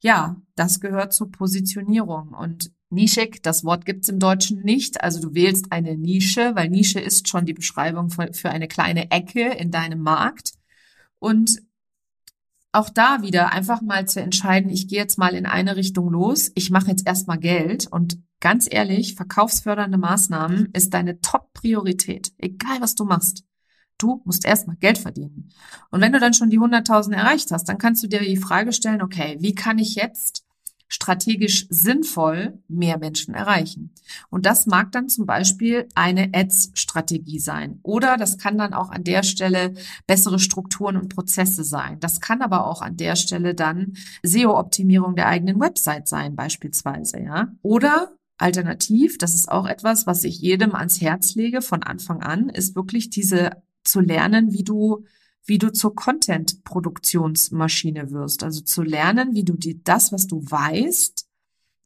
Ja, 0.00 0.36
das 0.54 0.80
gehört 0.80 1.12
zur 1.12 1.30
Positionierung 1.30 2.28
und 2.28 2.70
nischig, 2.90 3.42
das 3.42 3.64
Wort 3.64 3.86
gibt's 3.86 4.08
im 4.08 4.18
Deutschen 4.18 4.62
nicht. 4.62 5.02
Also 5.02 5.20
du 5.20 5.34
wählst 5.34 5.72
eine 5.72 5.96
Nische, 5.96 6.52
weil 6.54 6.68
Nische 6.68 7.00
ist 7.00 7.28
schon 7.28 7.46
die 7.46 7.54
Beschreibung 7.54 8.10
für 8.10 8.50
eine 8.50 8.68
kleine 8.68 9.10
Ecke 9.10 9.52
in 9.54 9.70
deinem 9.70 10.00
Markt. 10.00 10.52
Und 11.18 11.62
auch 12.72 12.90
da 12.90 13.22
wieder 13.22 13.52
einfach 13.52 13.82
mal 13.82 14.06
zu 14.06 14.20
entscheiden, 14.20 14.70
ich 14.70 14.88
gehe 14.88 14.98
jetzt 14.98 15.16
mal 15.16 15.34
in 15.34 15.46
eine 15.46 15.76
Richtung 15.76 16.10
los, 16.10 16.50
ich 16.54 16.70
mache 16.70 16.90
jetzt 16.90 17.06
erstmal 17.06 17.38
Geld 17.38 17.86
und 17.86 18.18
ganz 18.44 18.68
ehrlich, 18.70 19.14
verkaufsfördernde 19.14 19.96
Maßnahmen 19.96 20.68
ist 20.74 20.92
deine 20.92 21.22
Top-Priorität, 21.22 22.34
egal 22.36 22.78
was 22.80 22.94
du 22.94 23.06
machst. 23.06 23.42
Du 23.96 24.20
musst 24.26 24.44
erstmal 24.44 24.76
Geld 24.76 24.98
verdienen. 24.98 25.48
Und 25.90 26.02
wenn 26.02 26.12
du 26.12 26.20
dann 26.20 26.34
schon 26.34 26.50
die 26.50 26.58
100.000 26.58 27.14
erreicht 27.14 27.50
hast, 27.52 27.70
dann 27.70 27.78
kannst 27.78 28.02
du 28.02 28.06
dir 28.06 28.20
die 28.20 28.36
Frage 28.36 28.74
stellen, 28.74 29.00
okay, 29.00 29.38
wie 29.40 29.54
kann 29.54 29.78
ich 29.78 29.94
jetzt 29.94 30.44
strategisch 30.88 31.66
sinnvoll 31.70 32.62
mehr 32.68 32.98
Menschen 32.98 33.34
erreichen. 33.34 33.94
Und 34.28 34.44
das 34.44 34.66
mag 34.66 34.92
dann 34.92 35.08
zum 35.08 35.24
Beispiel 35.24 35.88
eine 35.94 36.28
Ads-Strategie 36.34 37.38
sein. 37.38 37.80
Oder 37.82 38.18
das 38.18 38.36
kann 38.36 38.58
dann 38.58 38.74
auch 38.74 38.90
an 38.90 39.04
der 39.04 39.22
Stelle 39.22 39.72
bessere 40.06 40.38
Strukturen 40.38 40.98
und 40.98 41.14
Prozesse 41.14 41.64
sein. 41.64 41.98
Das 41.98 42.20
kann 42.20 42.42
aber 42.42 42.66
auch 42.66 42.82
an 42.82 42.98
der 42.98 43.16
Stelle 43.16 43.54
dann 43.54 43.94
SEO-Optimierung 44.22 45.16
der 45.16 45.28
eigenen 45.28 45.58
Website 45.60 46.08
sein, 46.08 46.36
beispielsweise, 46.36 47.20
ja. 47.20 47.48
Oder 47.62 48.12
Alternativ, 48.36 49.18
das 49.18 49.34
ist 49.34 49.50
auch 49.50 49.66
etwas, 49.66 50.06
was 50.06 50.24
ich 50.24 50.38
jedem 50.38 50.74
ans 50.74 51.00
Herz 51.00 51.34
lege 51.34 51.62
von 51.62 51.82
Anfang 51.82 52.22
an, 52.22 52.48
ist 52.48 52.74
wirklich 52.74 53.10
diese 53.10 53.50
zu 53.84 54.00
lernen, 54.00 54.52
wie 54.52 54.64
du 54.64 55.04
wie 55.46 55.58
du 55.58 55.72
zur 55.72 55.94
Content-Produktionsmaschine 55.94 58.10
wirst. 58.10 58.42
Also 58.42 58.62
zu 58.62 58.82
lernen, 58.82 59.34
wie 59.34 59.44
du 59.44 59.54
dir 59.54 59.78
das, 59.84 60.10
was 60.10 60.26
du 60.26 60.42
weißt, 60.42 61.26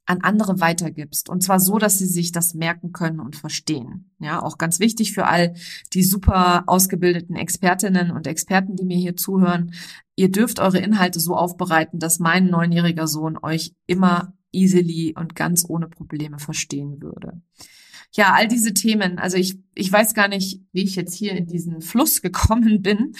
an 0.06 0.22
andere 0.22 0.60
weitergibst. 0.60 1.28
Und 1.28 1.42
zwar 1.42 1.60
so, 1.60 1.78
dass 1.78 1.98
sie 1.98 2.06
sich 2.06 2.32
das 2.32 2.54
merken 2.54 2.92
können 2.92 3.20
und 3.20 3.36
verstehen. 3.36 4.10
Ja, 4.20 4.42
auch 4.42 4.56
ganz 4.56 4.80
wichtig 4.80 5.12
für 5.12 5.26
all 5.26 5.54
die 5.92 6.02
super 6.02 6.64
ausgebildeten 6.66 7.36
Expertinnen 7.36 8.10
und 8.10 8.26
Experten, 8.26 8.74
die 8.74 8.86
mir 8.86 8.96
hier 8.96 9.16
zuhören. 9.16 9.74
Ihr 10.16 10.30
dürft 10.30 10.60
eure 10.60 10.78
Inhalte 10.78 11.20
so 11.20 11.36
aufbereiten, 11.36 11.98
dass 11.98 12.20
mein 12.20 12.46
neunjähriger 12.46 13.06
Sohn 13.06 13.36
euch 13.42 13.74
immer 13.86 14.32
easily 14.52 15.14
und 15.16 15.34
ganz 15.34 15.64
ohne 15.68 15.88
Probleme 15.88 16.38
verstehen 16.38 17.00
würde. 17.02 17.42
ja, 18.12 18.32
all 18.32 18.48
diese 18.48 18.72
Themen. 18.72 19.18
Also 19.18 19.36
ich, 19.36 19.58
ich 19.74 19.92
weiß 19.92 20.14
gar 20.14 20.28
nicht, 20.28 20.62
wie 20.72 20.84
ich 20.84 20.96
jetzt 20.96 21.14
hier 21.14 21.32
in 21.32 21.46
diesen 21.46 21.82
Fluss 21.82 22.22
gekommen 22.22 22.82
bin, 22.82 23.14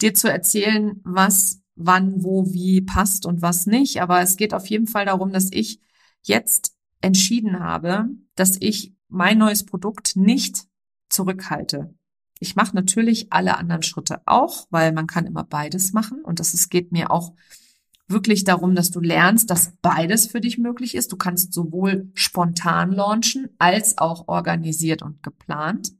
dir 0.00 0.14
zu 0.14 0.30
erzählen, 0.30 1.00
was 1.04 1.60
wann, 1.76 2.22
wo, 2.22 2.52
wie 2.52 2.80
passt 2.82 3.26
und 3.26 3.42
was 3.42 3.66
nicht. 3.66 4.00
Aber 4.00 4.20
es 4.20 4.36
geht 4.36 4.54
auf 4.54 4.66
jeden 4.66 4.86
Fall 4.86 5.06
darum, 5.06 5.32
dass 5.32 5.48
ich 5.50 5.80
jetzt 6.22 6.74
entschieden 7.00 7.60
habe, 7.60 8.06
dass 8.34 8.56
ich 8.60 8.94
mein 9.08 9.38
neues 9.38 9.64
Produkt 9.64 10.16
nicht 10.16 10.66
zurückhalte. 11.08 11.94
Ich 12.40 12.56
mache 12.56 12.74
natürlich 12.74 13.32
alle 13.32 13.56
anderen 13.56 13.82
Schritte 13.82 14.22
auch, 14.26 14.66
weil 14.70 14.92
man 14.92 15.06
kann 15.06 15.26
immer 15.26 15.44
beides 15.44 15.92
machen. 15.92 16.22
Und 16.22 16.40
das 16.40 16.54
es 16.54 16.68
geht 16.68 16.92
mir 16.92 17.10
auch 17.10 17.34
wirklich 18.08 18.44
darum, 18.44 18.74
dass 18.74 18.90
du 18.90 19.00
lernst, 19.00 19.50
dass 19.50 19.72
beides 19.80 20.26
für 20.26 20.40
dich 20.40 20.58
möglich 20.58 20.94
ist. 20.94 21.12
Du 21.12 21.16
kannst 21.16 21.52
sowohl 21.52 22.10
spontan 22.14 22.92
launchen 22.92 23.48
als 23.58 23.98
auch 23.98 24.28
organisiert 24.28 25.02
und 25.02 25.22
geplant. 25.22 25.92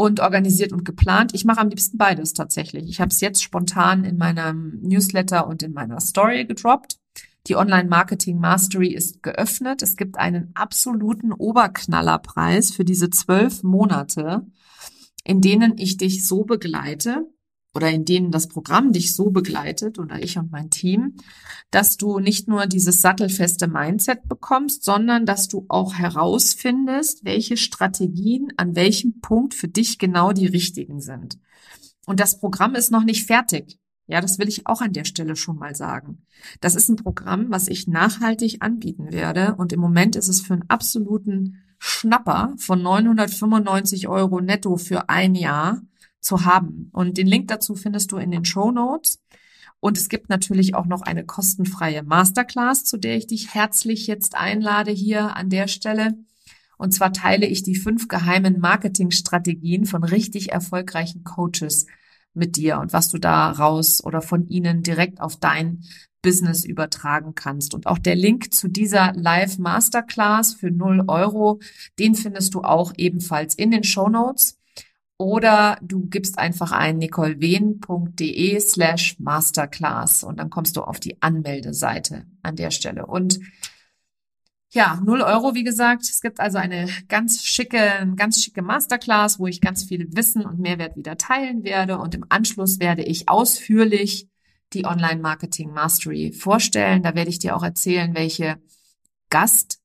Und 0.00 0.20
organisiert 0.20 0.72
und 0.72 0.84
geplant. 0.84 1.34
Ich 1.34 1.44
mache 1.44 1.58
am 1.58 1.70
liebsten 1.70 1.98
beides 1.98 2.32
tatsächlich. 2.32 2.88
Ich 2.88 3.00
habe 3.00 3.10
es 3.10 3.20
jetzt 3.20 3.42
spontan 3.42 4.04
in 4.04 4.16
meinem 4.16 4.78
Newsletter 4.80 5.48
und 5.48 5.64
in 5.64 5.72
meiner 5.72 5.98
Story 5.98 6.44
gedroppt. 6.44 6.98
Die 7.48 7.56
Online 7.56 7.88
Marketing 7.88 8.38
Mastery 8.38 8.88
ist 8.92 9.24
geöffnet. 9.24 9.82
Es 9.82 9.96
gibt 9.96 10.16
einen 10.16 10.52
absoluten 10.54 11.32
Oberknallerpreis 11.32 12.70
für 12.70 12.84
diese 12.84 13.10
zwölf 13.10 13.64
Monate, 13.64 14.46
in 15.24 15.40
denen 15.40 15.78
ich 15.78 15.96
dich 15.96 16.26
so 16.26 16.44
begleite, 16.44 17.26
oder 17.78 17.92
in 17.92 18.04
denen 18.04 18.32
das 18.32 18.48
Programm 18.48 18.90
dich 18.90 19.14
so 19.14 19.30
begleitet 19.30 20.00
oder 20.00 20.20
ich 20.20 20.36
und 20.36 20.50
mein 20.50 20.68
Team, 20.68 21.14
dass 21.70 21.96
du 21.96 22.18
nicht 22.18 22.48
nur 22.48 22.66
dieses 22.66 23.00
sattelfeste 23.00 23.68
Mindset 23.68 24.28
bekommst, 24.28 24.82
sondern 24.82 25.26
dass 25.26 25.46
du 25.46 25.64
auch 25.68 25.94
herausfindest, 25.94 27.24
welche 27.24 27.56
Strategien 27.56 28.52
an 28.56 28.74
welchem 28.74 29.20
Punkt 29.20 29.54
für 29.54 29.68
dich 29.68 30.00
genau 30.00 30.32
die 30.32 30.48
richtigen 30.48 31.00
sind. 31.00 31.38
Und 32.04 32.18
das 32.18 32.40
Programm 32.40 32.74
ist 32.74 32.90
noch 32.90 33.04
nicht 33.04 33.26
fertig. 33.26 33.78
Ja, 34.08 34.20
das 34.20 34.40
will 34.40 34.48
ich 34.48 34.66
auch 34.66 34.80
an 34.80 34.92
der 34.92 35.04
Stelle 35.04 35.36
schon 35.36 35.56
mal 35.56 35.76
sagen. 35.76 36.26
Das 36.60 36.74
ist 36.74 36.88
ein 36.88 36.96
Programm, 36.96 37.46
was 37.50 37.68
ich 37.68 37.86
nachhaltig 37.86 38.56
anbieten 38.60 39.12
werde. 39.12 39.54
Und 39.54 39.72
im 39.72 39.78
Moment 39.78 40.16
ist 40.16 40.26
es 40.26 40.40
für 40.40 40.54
einen 40.54 40.68
absoluten 40.68 41.58
Schnapper 41.78 42.54
von 42.56 42.82
995 42.82 44.08
Euro 44.08 44.40
netto 44.40 44.78
für 44.78 45.08
ein 45.08 45.36
Jahr 45.36 45.80
zu 46.20 46.44
haben. 46.44 46.90
Und 46.92 47.18
den 47.18 47.26
Link 47.26 47.48
dazu 47.48 47.74
findest 47.74 48.12
du 48.12 48.16
in 48.16 48.30
den 48.30 48.44
Show 48.44 48.70
Notes. 48.70 49.20
Und 49.80 49.96
es 49.96 50.08
gibt 50.08 50.28
natürlich 50.28 50.74
auch 50.74 50.86
noch 50.86 51.02
eine 51.02 51.24
kostenfreie 51.24 52.02
Masterclass, 52.02 52.84
zu 52.84 52.96
der 52.96 53.16
ich 53.16 53.28
dich 53.28 53.54
herzlich 53.54 54.06
jetzt 54.06 54.34
einlade 54.34 54.90
hier 54.90 55.36
an 55.36 55.50
der 55.50 55.68
Stelle. 55.68 56.14
Und 56.78 56.92
zwar 56.92 57.12
teile 57.12 57.46
ich 57.46 57.62
die 57.62 57.76
fünf 57.76 58.08
geheimen 58.08 58.60
Marketingstrategien 58.60 59.84
von 59.84 60.04
richtig 60.04 60.52
erfolgreichen 60.52 61.24
Coaches 61.24 61.86
mit 62.34 62.56
dir 62.56 62.78
und 62.78 62.92
was 62.92 63.08
du 63.08 63.18
da 63.18 63.50
raus 63.50 64.02
oder 64.04 64.22
von 64.22 64.46
ihnen 64.46 64.82
direkt 64.82 65.20
auf 65.20 65.36
dein 65.36 65.82
Business 66.22 66.64
übertragen 66.64 67.34
kannst. 67.34 67.74
Und 67.74 67.86
auch 67.86 67.98
der 67.98 68.16
Link 68.16 68.52
zu 68.52 68.68
dieser 68.68 69.12
Live 69.14 69.58
Masterclass 69.58 70.54
für 70.54 70.70
0 70.70 71.04
Euro, 71.08 71.60
den 71.98 72.14
findest 72.14 72.54
du 72.54 72.62
auch 72.62 72.92
ebenfalls 72.96 73.54
in 73.54 73.70
den 73.70 73.84
Show 73.84 74.08
Notes 74.08 74.57
oder 75.18 75.78
du 75.82 76.06
gibst 76.06 76.38
einfach 76.38 76.70
ein 76.70 76.98
nicolewehn.de 76.98 78.60
slash 78.60 79.18
masterclass 79.18 80.22
und 80.22 80.38
dann 80.38 80.48
kommst 80.48 80.76
du 80.76 80.82
auf 80.82 81.00
die 81.00 81.20
Anmeldeseite 81.20 82.24
an 82.42 82.54
der 82.54 82.70
Stelle. 82.70 83.04
Und 83.04 83.40
ja, 84.70 85.00
null 85.04 85.22
Euro, 85.22 85.54
wie 85.54 85.64
gesagt. 85.64 86.02
Es 86.02 86.20
gibt 86.20 86.40
also 86.40 86.58
eine 86.58 86.88
ganz 87.08 87.42
schicke, 87.42 88.12
ganz 88.16 88.42
schicke 88.42 88.62
Masterclass, 88.62 89.40
wo 89.40 89.46
ich 89.46 89.60
ganz 89.60 89.84
viel 89.84 90.08
Wissen 90.14 90.44
und 90.44 90.60
Mehrwert 90.60 90.96
wieder 90.96 91.16
teilen 91.16 91.64
werde. 91.64 91.98
Und 91.98 92.14
im 92.14 92.24
Anschluss 92.28 92.78
werde 92.78 93.02
ich 93.02 93.28
ausführlich 93.28 94.28
die 94.74 94.84
Online 94.84 95.20
Marketing 95.20 95.72
Mastery 95.72 96.32
vorstellen. 96.32 97.02
Da 97.02 97.14
werde 97.14 97.30
ich 97.30 97.38
dir 97.38 97.56
auch 97.56 97.62
erzählen, 97.62 98.14
welche 98.14 98.60
Gast 99.30 99.77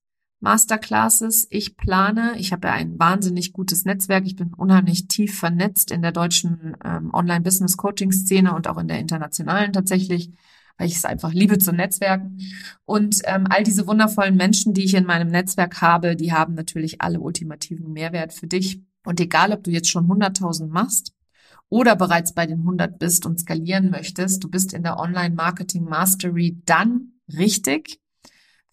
Masterclasses 0.43 1.47
ich 1.51 1.77
plane. 1.77 2.33
Ich 2.37 2.51
habe 2.51 2.67
ja 2.67 2.73
ein 2.73 2.99
wahnsinnig 2.99 3.53
gutes 3.53 3.85
Netzwerk. 3.85 4.25
Ich 4.25 4.35
bin 4.35 4.53
unheimlich 4.53 5.07
tief 5.07 5.39
vernetzt 5.39 5.89
in 5.89 6.01
der 6.01 6.11
deutschen 6.11 6.75
ähm, 6.83 7.13
Online-Business-Coaching-Szene 7.13 8.53
und 8.53 8.67
auch 8.67 8.77
in 8.77 8.89
der 8.89 8.99
internationalen 8.99 9.71
tatsächlich, 9.71 10.31
weil 10.77 10.87
ich 10.87 10.97
es 10.97 11.05
einfach 11.05 11.31
liebe 11.31 11.59
zu 11.59 11.71
netzwerken. 11.71 12.39
Und 12.83 13.21
ähm, 13.23 13.45
all 13.49 13.63
diese 13.63 13.87
wundervollen 13.87 14.35
Menschen, 14.35 14.73
die 14.73 14.83
ich 14.83 14.95
in 14.95 15.05
meinem 15.05 15.29
Netzwerk 15.29 15.81
habe, 15.81 16.17
die 16.17 16.33
haben 16.33 16.55
natürlich 16.55 17.01
alle 17.01 17.21
ultimativen 17.21 17.93
Mehrwert 17.93 18.33
für 18.33 18.47
dich. 18.47 18.81
Und 19.05 19.21
egal, 19.21 19.53
ob 19.53 19.63
du 19.63 19.71
jetzt 19.71 19.89
schon 19.89 20.07
100.000 20.07 20.67
machst 20.67 21.13
oder 21.69 21.95
bereits 21.95 22.33
bei 22.33 22.45
den 22.45 22.59
100 22.59 22.99
bist 22.99 23.25
und 23.25 23.39
skalieren 23.39 23.89
möchtest, 23.91 24.43
du 24.43 24.49
bist 24.49 24.73
in 24.73 24.83
der 24.83 24.99
Online-Marketing 24.99 25.85
Mastery 25.85 26.61
dann 26.65 27.13
richtig, 27.29 28.01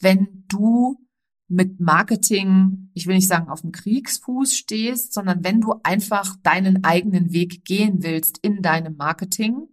wenn 0.01 0.45
du 0.49 0.99
mit 1.51 1.81
Marketing, 1.81 2.91
ich 2.95 3.07
will 3.07 3.17
nicht 3.17 3.29
sagen 3.29 3.49
auf 3.49 3.63
dem 3.63 3.73
Kriegsfuß 3.73 4.57
stehst, 4.57 5.13
sondern 5.13 5.43
wenn 5.43 5.61
du 5.61 5.75
einfach 5.83 6.37
deinen 6.43 6.85
eigenen 6.85 7.33
Weg 7.33 7.65
gehen 7.65 8.03
willst 8.03 8.39
in 8.39 8.63
deinem 8.63 8.97
Marketing 8.97 9.67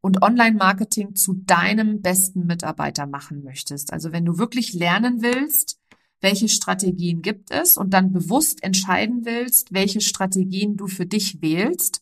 und 0.00 0.22
Online-Marketing 0.22 1.14
zu 1.14 1.34
deinem 1.34 2.02
besten 2.02 2.46
Mitarbeiter 2.46 3.06
machen 3.06 3.44
möchtest. 3.44 3.92
Also 3.92 4.12
wenn 4.12 4.24
du 4.24 4.38
wirklich 4.38 4.74
lernen 4.74 5.22
willst, 5.22 5.78
welche 6.20 6.48
Strategien 6.48 7.22
gibt 7.22 7.50
es 7.50 7.76
und 7.76 7.94
dann 7.94 8.12
bewusst 8.12 8.62
entscheiden 8.62 9.24
willst, 9.24 9.72
welche 9.72 10.00
Strategien 10.00 10.76
du 10.76 10.88
für 10.88 11.06
dich 11.06 11.40
wählst 11.40 12.01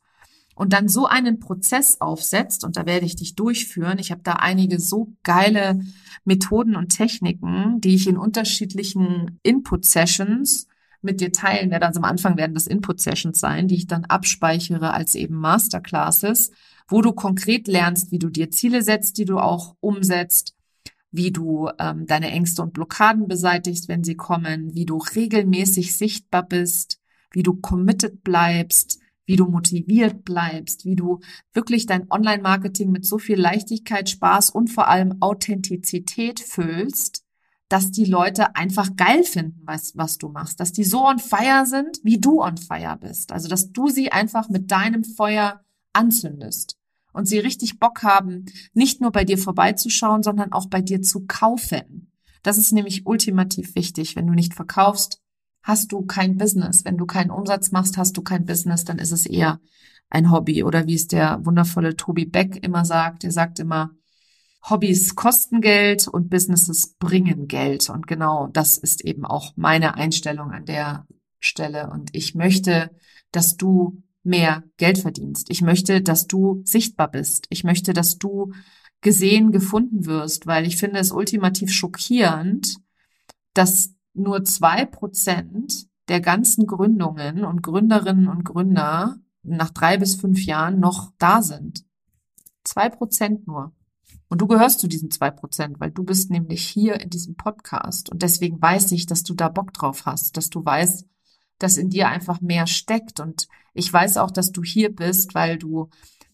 und 0.60 0.74
dann 0.74 0.88
so 0.88 1.06
einen 1.06 1.40
Prozess 1.40 2.02
aufsetzt, 2.02 2.64
und 2.64 2.76
da 2.76 2.84
werde 2.84 3.06
ich 3.06 3.16
dich 3.16 3.34
durchführen. 3.34 3.98
Ich 3.98 4.10
habe 4.10 4.20
da 4.22 4.34
einige 4.34 4.78
so 4.78 5.14
geile 5.22 5.80
Methoden 6.26 6.76
und 6.76 6.90
Techniken, 6.90 7.80
die 7.80 7.94
ich 7.94 8.06
in 8.06 8.18
unterschiedlichen 8.18 9.40
Input-Sessions 9.42 10.66
mit 11.00 11.22
dir 11.22 11.32
teilen 11.32 11.70
werde. 11.70 11.86
Also 11.86 12.00
am 12.00 12.04
Anfang 12.04 12.36
werden 12.36 12.52
das 12.52 12.66
Input-Sessions 12.66 13.40
sein, 13.40 13.68
die 13.68 13.76
ich 13.76 13.86
dann 13.86 14.04
abspeichere 14.04 14.92
als 14.92 15.14
eben 15.14 15.36
Masterclasses, 15.36 16.50
wo 16.88 17.00
du 17.00 17.12
konkret 17.12 17.66
lernst, 17.66 18.12
wie 18.12 18.18
du 18.18 18.28
dir 18.28 18.50
Ziele 18.50 18.82
setzt, 18.82 19.16
die 19.16 19.24
du 19.24 19.38
auch 19.38 19.76
umsetzt, 19.80 20.58
wie 21.10 21.30
du 21.30 21.70
ähm, 21.78 22.04
deine 22.04 22.32
Ängste 22.32 22.60
und 22.60 22.74
Blockaden 22.74 23.28
beseitigst, 23.28 23.88
wenn 23.88 24.04
sie 24.04 24.14
kommen, 24.14 24.74
wie 24.74 24.84
du 24.84 24.98
regelmäßig 24.98 25.96
sichtbar 25.96 26.46
bist, 26.46 27.00
wie 27.32 27.42
du 27.42 27.54
committed 27.54 28.22
bleibst, 28.22 29.00
wie 29.30 29.36
du 29.36 29.46
motiviert 29.46 30.24
bleibst, 30.24 30.84
wie 30.84 30.96
du 30.96 31.20
wirklich 31.52 31.86
dein 31.86 32.10
Online-Marketing 32.10 32.90
mit 32.90 33.06
so 33.06 33.16
viel 33.16 33.38
Leichtigkeit, 33.40 34.10
Spaß 34.10 34.50
und 34.50 34.70
vor 34.70 34.88
allem 34.88 35.22
Authentizität 35.22 36.40
füllst, 36.40 37.24
dass 37.68 37.92
die 37.92 38.06
Leute 38.06 38.56
einfach 38.56 38.96
geil 38.96 39.22
finden, 39.22 39.62
was, 39.62 39.96
was 39.96 40.18
du 40.18 40.30
machst, 40.30 40.58
dass 40.58 40.72
die 40.72 40.82
so 40.82 41.06
on 41.06 41.20
fire 41.20 41.64
sind, 41.64 42.00
wie 42.02 42.18
du 42.18 42.42
on 42.42 42.56
fire 42.56 42.98
bist. 43.00 43.30
Also, 43.30 43.46
dass 43.46 43.70
du 43.70 43.86
sie 43.88 44.10
einfach 44.10 44.48
mit 44.48 44.72
deinem 44.72 45.04
Feuer 45.04 45.60
anzündest 45.92 46.76
und 47.12 47.26
sie 47.26 47.38
richtig 47.38 47.78
Bock 47.78 48.02
haben, 48.02 48.46
nicht 48.74 49.00
nur 49.00 49.12
bei 49.12 49.24
dir 49.24 49.38
vorbeizuschauen, 49.38 50.24
sondern 50.24 50.50
auch 50.50 50.66
bei 50.66 50.80
dir 50.80 51.02
zu 51.02 51.26
kaufen. 51.28 52.10
Das 52.42 52.58
ist 52.58 52.72
nämlich 52.72 53.06
ultimativ 53.06 53.76
wichtig. 53.76 54.16
Wenn 54.16 54.26
du 54.26 54.32
nicht 54.32 54.54
verkaufst, 54.54 55.19
hast 55.62 55.92
du 55.92 56.02
kein 56.02 56.36
Business. 56.36 56.84
Wenn 56.84 56.96
du 56.96 57.06
keinen 57.06 57.30
Umsatz 57.30 57.70
machst, 57.70 57.96
hast 57.96 58.16
du 58.16 58.22
kein 58.22 58.46
Business, 58.46 58.84
dann 58.84 58.98
ist 58.98 59.12
es 59.12 59.26
eher 59.26 59.60
ein 60.08 60.30
Hobby. 60.30 60.64
Oder 60.64 60.86
wie 60.86 60.94
es 60.94 61.06
der 61.06 61.44
wundervolle 61.44 61.96
Tobi 61.96 62.24
Beck 62.24 62.62
immer 62.62 62.84
sagt, 62.84 63.24
er 63.24 63.32
sagt 63.32 63.58
immer, 63.58 63.90
Hobbys 64.68 65.14
kosten 65.14 65.60
Geld 65.60 66.06
und 66.06 66.28
Businesses 66.28 66.94
bringen 66.98 67.48
Geld. 67.48 67.88
Und 67.88 68.06
genau 68.06 68.48
das 68.48 68.76
ist 68.76 69.04
eben 69.04 69.24
auch 69.24 69.52
meine 69.56 69.94
Einstellung 69.94 70.50
an 70.50 70.66
der 70.66 71.06
Stelle. 71.38 71.90
Und 71.90 72.10
ich 72.12 72.34
möchte, 72.34 72.90
dass 73.32 73.56
du 73.56 74.02
mehr 74.22 74.64
Geld 74.76 74.98
verdienst. 74.98 75.48
Ich 75.50 75.62
möchte, 75.62 76.02
dass 76.02 76.26
du 76.26 76.62
sichtbar 76.64 77.10
bist. 77.10 77.46
Ich 77.48 77.64
möchte, 77.64 77.94
dass 77.94 78.18
du 78.18 78.52
gesehen, 79.00 79.50
gefunden 79.50 80.04
wirst, 80.04 80.46
weil 80.46 80.66
ich 80.66 80.76
finde 80.76 81.00
es 81.00 81.10
ultimativ 81.10 81.72
schockierend, 81.72 82.76
dass 83.54 83.94
nur 84.14 84.44
zwei 84.44 84.84
Prozent 84.84 85.86
der 86.08 86.20
ganzen 86.20 86.66
Gründungen 86.66 87.44
und 87.44 87.62
Gründerinnen 87.62 88.28
und 88.28 88.44
Gründer 88.44 89.18
nach 89.42 89.70
drei 89.70 89.96
bis 89.96 90.16
fünf 90.16 90.44
Jahren 90.44 90.80
noch 90.80 91.12
da 91.18 91.42
sind. 91.42 91.84
Zwei 92.64 92.88
Prozent 92.88 93.46
nur. 93.46 93.72
Und 94.28 94.40
du 94.40 94.46
gehörst 94.46 94.80
zu 94.80 94.86
diesen 94.86 95.10
zwei 95.10 95.30
Prozent, 95.30 95.80
weil 95.80 95.90
du 95.90 96.04
bist 96.04 96.30
nämlich 96.30 96.66
hier 96.66 97.00
in 97.00 97.10
diesem 97.10 97.36
Podcast. 97.36 98.10
Und 98.10 98.22
deswegen 98.22 98.60
weiß 98.60 98.92
ich, 98.92 99.06
dass 99.06 99.24
du 99.24 99.34
da 99.34 99.48
Bock 99.48 99.72
drauf 99.72 100.06
hast, 100.06 100.36
dass 100.36 100.50
du 100.50 100.64
weißt, 100.64 101.06
dass 101.58 101.76
in 101.76 101.90
dir 101.90 102.08
einfach 102.08 102.40
mehr 102.40 102.66
steckt. 102.66 103.18
Und 103.20 103.48
ich 103.74 103.92
weiß 103.92 104.18
auch, 104.18 104.30
dass 104.30 104.52
du 104.52 104.62
hier 104.62 104.94
bist, 104.94 105.34
weil 105.34 105.58
du 105.58 105.88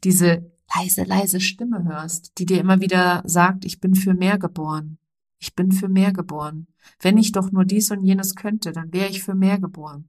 diese 0.04 0.50
leise, 0.74 1.04
leise 1.04 1.40
Stimme 1.40 1.84
hörst, 1.84 2.32
die 2.38 2.46
dir 2.46 2.60
immer 2.60 2.80
wieder 2.80 3.22
sagt, 3.24 3.64
ich 3.64 3.80
bin 3.80 3.94
für 3.94 4.14
mehr 4.14 4.38
geboren. 4.38 4.98
Ich 5.38 5.54
bin 5.54 5.72
für 5.72 5.88
mehr 5.88 6.12
geboren. 6.12 6.66
Wenn 7.00 7.18
ich 7.18 7.32
doch 7.32 7.52
nur 7.52 7.64
dies 7.64 7.90
und 7.90 8.04
jenes 8.04 8.34
könnte, 8.34 8.72
dann 8.72 8.92
wäre 8.92 9.10
ich 9.10 9.22
für 9.22 9.34
mehr 9.34 9.58
geboren. 9.58 10.08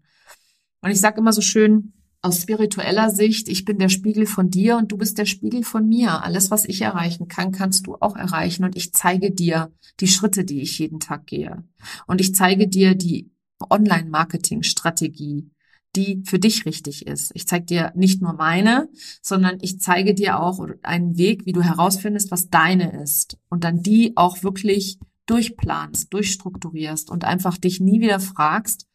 Und 0.81 0.91
ich 0.91 0.99
sage 0.99 1.19
immer 1.19 1.33
so 1.33 1.41
schön, 1.41 1.93
aus 2.21 2.41
spiritueller 2.41 3.09
Sicht, 3.09 3.47
ich 3.47 3.63
bin 3.63 3.77
der 3.77 3.89
Spiegel 3.89 4.25
von 4.25 4.49
dir 4.49 4.77
und 4.77 4.91
du 4.91 4.97
bist 4.97 5.17
der 5.17 5.25
Spiegel 5.25 5.63
von 5.63 5.87
mir. 5.87 6.23
Alles, 6.23 6.51
was 6.51 6.65
ich 6.65 6.81
erreichen 6.81 7.27
kann, 7.27 7.51
kannst 7.51 7.87
du 7.87 7.95
auch 7.95 8.15
erreichen. 8.15 8.63
Und 8.63 8.75
ich 8.75 8.93
zeige 8.93 9.31
dir 9.31 9.71
die 9.99 10.07
Schritte, 10.07 10.43
die 10.43 10.61
ich 10.61 10.79
jeden 10.79 10.99
Tag 10.99 11.27
gehe. 11.27 11.63
Und 12.07 12.21
ich 12.21 12.33
zeige 12.33 12.67
dir 12.67 12.95
die 12.95 13.31
Online-Marketing-Strategie, 13.69 15.49
die 15.95 16.23
für 16.25 16.39
dich 16.39 16.65
richtig 16.65 17.07
ist. 17.07 17.31
Ich 17.33 17.47
zeige 17.47 17.65
dir 17.65 17.91
nicht 17.95 18.21
nur 18.21 18.33
meine, 18.33 18.89
sondern 19.21 19.57
ich 19.61 19.79
zeige 19.79 20.13
dir 20.13 20.39
auch 20.39 20.59
einen 20.83 21.17
Weg, 21.17 21.45
wie 21.45 21.53
du 21.53 21.61
herausfindest, 21.61 22.31
was 22.31 22.49
deine 22.49 23.01
ist. 23.01 23.37
Und 23.49 23.63
dann 23.63 23.81
die 23.81 24.13
auch 24.15 24.43
wirklich 24.43 24.99
durchplanst, 25.27 26.11
durchstrukturierst 26.13 27.11
und 27.11 27.23
einfach 27.23 27.57
dich 27.57 27.79
nie 27.79 28.01
wieder 28.01 28.19
fragst, 28.19 28.87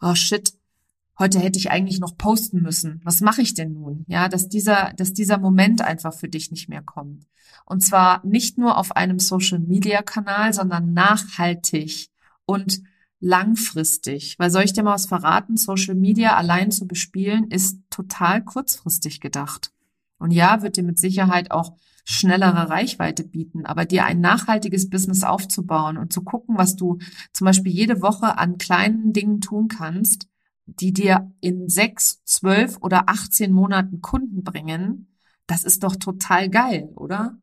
oh 0.00 0.14
shit, 0.14 0.54
heute 1.18 1.40
hätte 1.40 1.58
ich 1.58 1.70
eigentlich 1.70 1.98
noch 1.98 2.16
posten 2.16 2.62
müssen. 2.62 3.00
Was 3.04 3.20
mache 3.20 3.42
ich 3.42 3.54
denn 3.54 3.72
nun? 3.72 4.04
Ja, 4.06 4.28
dass 4.28 4.48
dieser, 4.48 4.92
dass 4.96 5.12
dieser 5.12 5.38
Moment 5.38 5.82
einfach 5.82 6.14
für 6.14 6.28
dich 6.28 6.50
nicht 6.50 6.68
mehr 6.68 6.82
kommt. 6.82 7.26
Und 7.64 7.80
zwar 7.82 8.24
nicht 8.24 8.58
nur 8.58 8.78
auf 8.78 8.94
einem 8.94 9.18
Social 9.18 9.58
Media 9.58 10.02
Kanal, 10.02 10.52
sondern 10.52 10.92
nachhaltig 10.92 12.10
und 12.44 12.82
langfristig. 13.18 14.38
Weil 14.38 14.50
soll 14.50 14.64
ich 14.64 14.72
dir 14.72 14.82
mal 14.82 14.94
was 14.94 15.06
verraten? 15.06 15.56
Social 15.56 15.94
Media 15.94 16.36
allein 16.36 16.70
zu 16.70 16.86
bespielen 16.86 17.50
ist 17.50 17.80
total 17.90 18.44
kurzfristig 18.44 19.20
gedacht. 19.20 19.72
Und 20.18 20.32
ja, 20.32 20.62
wird 20.62 20.76
dir 20.76 20.82
mit 20.82 20.98
Sicherheit 20.98 21.50
auch 21.50 21.76
schnellere 22.08 22.70
Reichweite 22.70 23.24
bieten, 23.24 23.66
aber 23.66 23.84
dir 23.84 24.04
ein 24.04 24.20
nachhaltiges 24.20 24.88
Business 24.88 25.24
aufzubauen 25.24 25.98
und 25.98 26.12
zu 26.12 26.22
gucken, 26.22 26.56
was 26.56 26.76
du 26.76 26.98
zum 27.32 27.46
Beispiel 27.46 27.72
jede 27.72 28.00
Woche 28.00 28.38
an 28.38 28.58
kleinen 28.58 29.12
Dingen 29.12 29.40
tun 29.40 29.66
kannst, 29.66 30.28
die 30.66 30.92
dir 30.92 31.32
in 31.40 31.68
sechs, 31.68 32.22
zwölf 32.24 32.78
oder 32.80 33.08
18 33.08 33.52
Monaten 33.52 34.02
Kunden 34.02 34.44
bringen, 34.44 35.16
das 35.48 35.64
ist 35.64 35.82
doch 35.82 35.96
total 35.96 36.48
geil, 36.48 36.92
oder? 36.94 37.38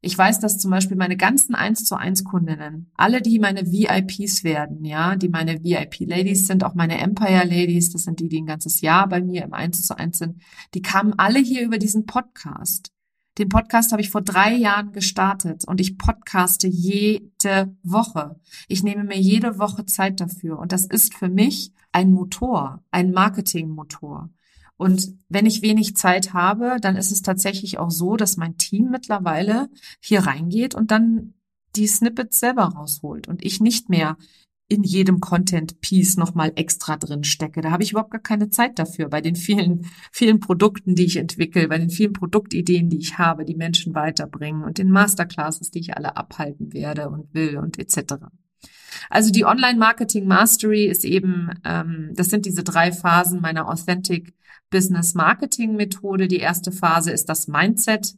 Ich 0.00 0.18
weiß, 0.18 0.40
dass 0.40 0.58
zum 0.58 0.72
Beispiel 0.72 0.96
meine 0.96 1.16
ganzen 1.16 1.54
1 1.54 1.84
zu 1.84 1.96
1 1.96 2.24
Kundinnen, 2.24 2.90
alle, 2.96 3.22
die 3.22 3.38
meine 3.38 3.70
VIPs 3.70 4.42
werden, 4.42 4.84
ja, 4.84 5.14
die 5.14 5.28
meine 5.28 5.62
VIP-Ladies 5.62 6.48
sind, 6.48 6.64
auch 6.64 6.74
meine 6.74 6.98
Empire-Ladies, 6.98 7.90
das 7.92 8.02
sind 8.02 8.18
die, 8.18 8.28
die 8.28 8.40
ein 8.40 8.46
ganzes 8.46 8.80
Jahr 8.80 9.08
bei 9.08 9.20
mir 9.20 9.44
im 9.44 9.52
1 9.52 9.86
zu 9.86 9.96
1 9.96 10.18
sind, 10.18 10.42
die 10.74 10.82
kamen 10.82 11.14
alle 11.18 11.38
hier 11.38 11.64
über 11.64 11.78
diesen 11.78 12.06
Podcast. 12.06 12.92
Den 13.38 13.48
Podcast 13.48 13.92
habe 13.92 14.02
ich 14.02 14.10
vor 14.10 14.20
drei 14.20 14.52
Jahren 14.52 14.92
gestartet 14.92 15.64
und 15.64 15.80
ich 15.80 15.96
podcaste 15.96 16.66
jede 16.66 17.76
Woche. 17.84 18.40
Ich 18.66 18.82
nehme 18.82 19.04
mir 19.04 19.18
jede 19.18 19.58
Woche 19.60 19.86
Zeit 19.86 20.20
dafür 20.20 20.58
und 20.58 20.72
das 20.72 20.84
ist 20.86 21.14
für 21.14 21.28
mich 21.28 21.72
ein 21.92 22.12
Motor, 22.12 22.82
ein 22.90 23.12
Marketingmotor. 23.12 24.30
Und 24.76 25.14
wenn 25.28 25.46
ich 25.46 25.62
wenig 25.62 25.96
Zeit 25.96 26.32
habe, 26.32 26.78
dann 26.80 26.96
ist 26.96 27.12
es 27.12 27.22
tatsächlich 27.22 27.78
auch 27.78 27.90
so, 27.90 28.16
dass 28.16 28.36
mein 28.36 28.58
Team 28.58 28.90
mittlerweile 28.90 29.68
hier 30.00 30.20
reingeht 30.20 30.74
und 30.74 30.90
dann 30.90 31.34
die 31.76 31.86
Snippets 31.86 32.40
selber 32.40 32.64
rausholt 32.64 33.28
und 33.28 33.44
ich 33.44 33.60
nicht 33.60 33.88
mehr 33.88 34.16
in 34.68 34.82
jedem 34.82 35.20
Content-Piece 35.20 36.18
nochmal 36.18 36.52
extra 36.56 36.96
drin 36.96 37.24
stecke. 37.24 37.62
Da 37.62 37.70
habe 37.70 37.82
ich 37.82 37.92
überhaupt 37.92 38.10
gar 38.10 38.20
keine 38.20 38.50
Zeit 38.50 38.78
dafür 38.78 39.08
bei 39.08 39.22
den 39.22 39.34
vielen, 39.34 39.86
vielen 40.12 40.40
Produkten, 40.40 40.94
die 40.94 41.06
ich 41.06 41.16
entwickle, 41.16 41.68
bei 41.68 41.78
den 41.78 41.88
vielen 41.88 42.12
Produktideen, 42.12 42.90
die 42.90 42.98
ich 42.98 43.16
habe, 43.16 43.46
die 43.46 43.56
Menschen 43.56 43.94
weiterbringen 43.94 44.64
und 44.64 44.76
den 44.76 44.90
Masterclasses, 44.90 45.70
die 45.70 45.80
ich 45.80 45.96
alle 45.96 46.16
abhalten 46.16 46.74
werde 46.74 47.08
und 47.08 47.32
will 47.32 47.56
und 47.56 47.78
etc. 47.78 48.14
Also 49.08 49.30
die 49.30 49.46
Online-Marketing 49.46 50.26
Mastery 50.26 50.84
ist 50.84 51.04
eben, 51.04 51.50
ähm, 51.64 52.10
das 52.14 52.28
sind 52.28 52.44
diese 52.44 52.62
drei 52.62 52.92
Phasen 52.92 53.40
meiner 53.40 53.68
Authentic 53.68 54.34
Business 54.68 55.14
Marketing 55.14 55.76
Methode. 55.76 56.28
Die 56.28 56.40
erste 56.40 56.72
Phase 56.72 57.10
ist 57.10 57.30
das 57.30 57.48
Mindset, 57.48 58.16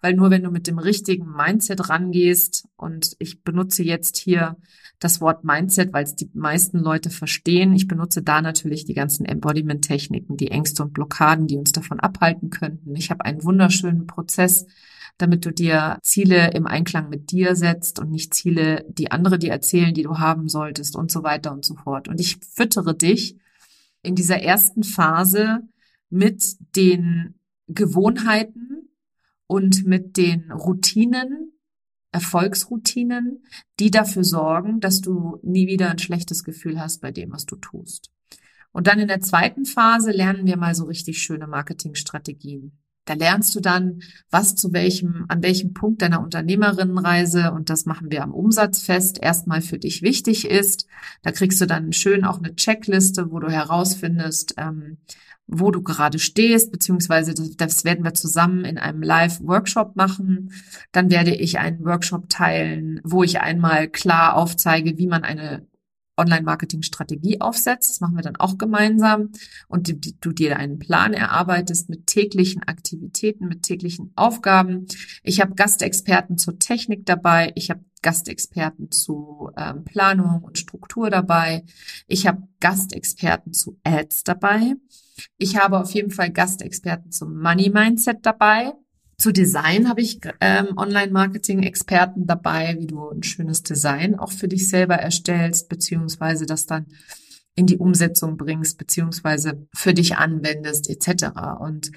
weil 0.00 0.14
nur 0.14 0.30
wenn 0.30 0.42
du 0.42 0.50
mit 0.50 0.66
dem 0.66 0.78
richtigen 0.78 1.30
Mindset 1.30 1.90
rangehst 1.90 2.66
und 2.76 3.14
ich 3.18 3.42
benutze 3.42 3.82
jetzt 3.82 4.16
hier 4.16 4.56
das 5.02 5.20
Wort 5.20 5.44
Mindset, 5.44 5.92
weil 5.92 6.04
es 6.04 6.14
die 6.14 6.30
meisten 6.32 6.78
Leute 6.78 7.10
verstehen. 7.10 7.72
Ich 7.72 7.88
benutze 7.88 8.22
da 8.22 8.40
natürlich 8.40 8.84
die 8.84 8.94
ganzen 8.94 9.26
Embodiment-Techniken, 9.26 10.36
die 10.36 10.50
Ängste 10.50 10.84
und 10.84 10.92
Blockaden, 10.92 11.48
die 11.48 11.56
uns 11.56 11.72
davon 11.72 11.98
abhalten 11.98 12.50
könnten. 12.50 12.94
Ich 12.94 13.10
habe 13.10 13.24
einen 13.24 13.42
wunderschönen 13.42 14.06
Prozess, 14.06 14.66
damit 15.18 15.44
du 15.44 15.52
dir 15.52 15.98
Ziele 16.02 16.52
im 16.52 16.66
Einklang 16.66 17.08
mit 17.08 17.32
dir 17.32 17.56
setzt 17.56 17.98
und 17.98 18.10
nicht 18.10 18.32
Ziele, 18.32 18.84
die 18.88 19.10
andere 19.10 19.38
dir 19.38 19.50
erzählen, 19.50 19.92
die 19.92 20.04
du 20.04 20.18
haben 20.18 20.48
solltest 20.48 20.94
und 20.94 21.10
so 21.10 21.24
weiter 21.24 21.52
und 21.52 21.64
so 21.64 21.74
fort. 21.74 22.08
Und 22.08 22.20
ich 22.20 22.38
füttere 22.38 22.94
dich 22.94 23.36
in 24.02 24.14
dieser 24.14 24.40
ersten 24.40 24.84
Phase 24.84 25.60
mit 26.10 26.56
den 26.76 27.34
Gewohnheiten 27.66 28.88
und 29.46 29.84
mit 29.84 30.16
den 30.16 30.52
Routinen, 30.52 31.51
Erfolgsroutinen, 32.12 33.44
die 33.80 33.90
dafür 33.90 34.22
sorgen, 34.22 34.80
dass 34.80 35.00
du 35.00 35.38
nie 35.42 35.66
wieder 35.66 35.90
ein 35.90 35.98
schlechtes 35.98 36.44
Gefühl 36.44 36.78
hast 36.78 37.00
bei 37.00 37.10
dem, 37.10 37.32
was 37.32 37.46
du 37.46 37.56
tust. 37.56 38.10
Und 38.70 38.86
dann 38.86 38.98
in 38.98 39.08
der 39.08 39.20
zweiten 39.20 39.64
Phase 39.64 40.12
lernen 40.12 40.46
wir 40.46 40.56
mal 40.56 40.74
so 40.74 40.84
richtig 40.84 41.22
schöne 41.22 41.46
Marketingstrategien. 41.46 42.81
Da 43.04 43.14
lernst 43.14 43.54
du 43.54 43.60
dann, 43.60 44.00
was 44.30 44.54
zu 44.54 44.72
welchem, 44.72 45.24
an 45.28 45.42
welchem 45.42 45.74
Punkt 45.74 46.02
deiner 46.02 46.22
Unternehmerinnenreise, 46.22 47.52
und 47.52 47.68
das 47.68 47.84
machen 47.84 48.10
wir 48.10 48.22
am 48.22 48.32
Umsatzfest, 48.32 49.20
erstmal 49.20 49.60
für 49.60 49.78
dich 49.78 50.02
wichtig 50.02 50.48
ist. 50.48 50.86
Da 51.22 51.32
kriegst 51.32 51.60
du 51.60 51.66
dann 51.66 51.92
schön 51.92 52.24
auch 52.24 52.38
eine 52.38 52.54
Checkliste, 52.54 53.32
wo 53.32 53.40
du 53.40 53.48
herausfindest, 53.48 54.54
ähm, 54.56 54.98
wo 55.48 55.72
du 55.72 55.82
gerade 55.82 56.20
stehst, 56.20 56.70
beziehungsweise 56.70 57.34
das, 57.34 57.56
das 57.56 57.84
werden 57.84 58.04
wir 58.04 58.14
zusammen 58.14 58.64
in 58.64 58.78
einem 58.78 59.02
Live-Workshop 59.02 59.96
machen. 59.96 60.52
Dann 60.92 61.10
werde 61.10 61.34
ich 61.34 61.58
einen 61.58 61.84
Workshop 61.84 62.28
teilen, 62.28 63.00
wo 63.02 63.24
ich 63.24 63.40
einmal 63.40 63.88
klar 63.88 64.36
aufzeige, 64.36 64.96
wie 64.96 65.08
man 65.08 65.24
eine 65.24 65.66
Online-Marketing-Strategie 66.16 67.40
aufsetzt. 67.40 67.90
Das 67.90 68.00
machen 68.00 68.16
wir 68.16 68.22
dann 68.22 68.36
auch 68.36 68.58
gemeinsam 68.58 69.30
und 69.68 69.88
du, 69.88 69.94
du 69.94 70.32
dir 70.32 70.56
einen 70.56 70.78
Plan 70.78 71.12
erarbeitest 71.12 71.88
mit 71.88 72.06
täglichen 72.06 72.62
Aktivitäten, 72.62 73.48
mit 73.48 73.62
täglichen 73.62 74.12
Aufgaben. 74.16 74.86
Ich 75.22 75.40
habe 75.40 75.54
Gastexperten 75.54 76.38
zur 76.38 76.58
Technik 76.58 77.06
dabei. 77.06 77.52
Ich 77.54 77.70
habe 77.70 77.84
Gastexperten 78.02 78.90
zu 78.90 79.50
ähm, 79.56 79.84
Planung 79.84 80.42
und 80.42 80.58
Struktur 80.58 81.08
dabei. 81.08 81.64
Ich 82.06 82.26
habe 82.26 82.42
Gastexperten 82.60 83.52
zu 83.52 83.78
Ads 83.84 84.24
dabei. 84.24 84.74
Ich 85.38 85.56
habe 85.56 85.78
auf 85.78 85.92
jeden 85.92 86.10
Fall 86.10 86.30
Gastexperten 86.30 87.12
zum 87.12 87.40
Money 87.40 87.70
Mindset 87.70 88.18
dabei. 88.22 88.72
Zu 89.22 89.32
Design 89.32 89.88
habe 89.88 90.00
ich 90.00 90.18
ähm, 90.40 90.76
Online-Marketing-Experten 90.76 92.26
dabei, 92.26 92.74
wie 92.80 92.88
du 92.88 93.08
ein 93.08 93.22
schönes 93.22 93.62
Design 93.62 94.18
auch 94.18 94.32
für 94.32 94.48
dich 94.48 94.68
selber 94.68 94.96
erstellst, 94.96 95.68
beziehungsweise 95.68 96.44
das 96.44 96.66
dann 96.66 96.86
in 97.54 97.66
die 97.66 97.76
Umsetzung 97.76 98.36
bringst, 98.36 98.78
beziehungsweise 98.78 99.68
für 99.72 99.94
dich 99.94 100.16
anwendest, 100.16 100.90
etc. 100.90 101.36
Und 101.60 101.92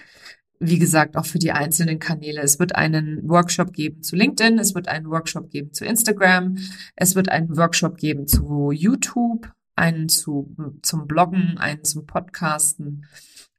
wie 0.59 0.77
gesagt, 0.77 1.17
auch 1.17 1.25
für 1.25 1.39
die 1.39 1.51
einzelnen 1.51 1.97
Kanäle. 1.97 2.41
Es 2.41 2.59
wird 2.59 2.75
einen 2.75 3.27
Workshop 3.27 3.73
geben 3.73 4.03
zu 4.03 4.15
LinkedIn, 4.15 4.59
es 4.59 4.75
wird 4.75 4.87
einen 4.87 5.09
Workshop 5.09 5.49
geben 5.49 5.73
zu 5.73 5.83
Instagram, 5.83 6.59
es 6.95 7.15
wird 7.15 7.29
einen 7.29 7.57
Workshop 7.57 7.97
geben 7.97 8.27
zu 8.27 8.71
YouTube, 8.71 9.51
einen 9.75 10.09
zu, 10.09 10.55
zum 10.83 11.07
Bloggen, 11.07 11.57
einen 11.57 11.83
zum 11.85 12.05
Podcasten, 12.05 13.07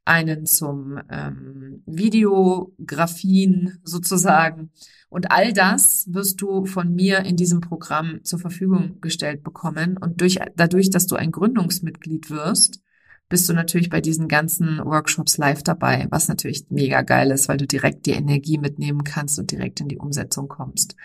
einen 0.07 0.45
zum 0.45 0.99
ähm, 1.09 1.83
Videografien 1.85 3.79
sozusagen. 3.83 4.71
Und 5.09 5.31
all 5.31 5.53
das 5.53 6.07
wirst 6.11 6.41
du 6.41 6.65
von 6.65 6.93
mir 6.93 7.19
in 7.19 7.35
diesem 7.35 7.61
Programm 7.61 8.23
zur 8.23 8.39
Verfügung 8.39 8.99
gestellt 9.01 9.43
bekommen. 9.43 9.97
Und 9.97 10.21
durch, 10.21 10.39
dadurch, 10.55 10.89
dass 10.89 11.07
du 11.07 11.15
ein 11.15 11.31
Gründungsmitglied 11.31 12.29
wirst, 12.29 12.81
bist 13.29 13.49
du 13.49 13.53
natürlich 13.53 13.89
bei 13.89 14.01
diesen 14.01 14.27
ganzen 14.27 14.79
Workshops 14.79 15.37
live 15.37 15.63
dabei, 15.63 16.07
was 16.09 16.29
natürlich 16.29 16.67
mega 16.69 17.01
geil 17.01 17.31
ist, 17.31 17.49
weil 17.49 17.57
du 17.57 17.67
direkt 17.67 18.05
die 18.05 18.11
Energie 18.11 18.57
mitnehmen 18.57 19.03
kannst 19.03 19.37
und 19.37 19.51
direkt 19.51 19.81
in 19.81 19.89
die 19.89 19.97
Umsetzung 19.97 20.47
kommst. 20.47 20.95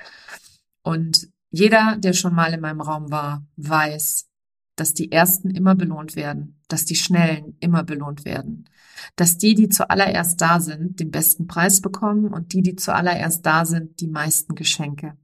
Und 0.82 1.28
jeder, 1.50 1.96
der 1.98 2.12
schon 2.12 2.34
mal 2.34 2.52
in 2.54 2.60
meinem 2.60 2.80
Raum 2.80 3.10
war, 3.10 3.44
weiß, 3.56 4.28
dass 4.76 4.94
die 4.94 5.12
Ersten 5.12 5.50
immer 5.50 5.74
belohnt 5.74 6.16
werden, 6.16 6.60
dass 6.68 6.84
die 6.84 6.94
Schnellen 6.94 7.56
immer 7.60 7.82
belohnt 7.82 8.24
werden, 8.24 8.68
dass 9.16 9.38
die, 9.38 9.54
die 9.54 9.68
zuallererst 9.68 10.40
da 10.40 10.60
sind, 10.60 11.00
den 11.00 11.10
besten 11.10 11.46
Preis 11.46 11.80
bekommen 11.80 12.32
und 12.32 12.52
die, 12.52 12.62
die 12.62 12.76
zuallererst 12.76 13.44
da 13.44 13.64
sind, 13.64 14.00
die 14.00 14.08
meisten 14.08 14.54
Geschenke. 14.54 15.16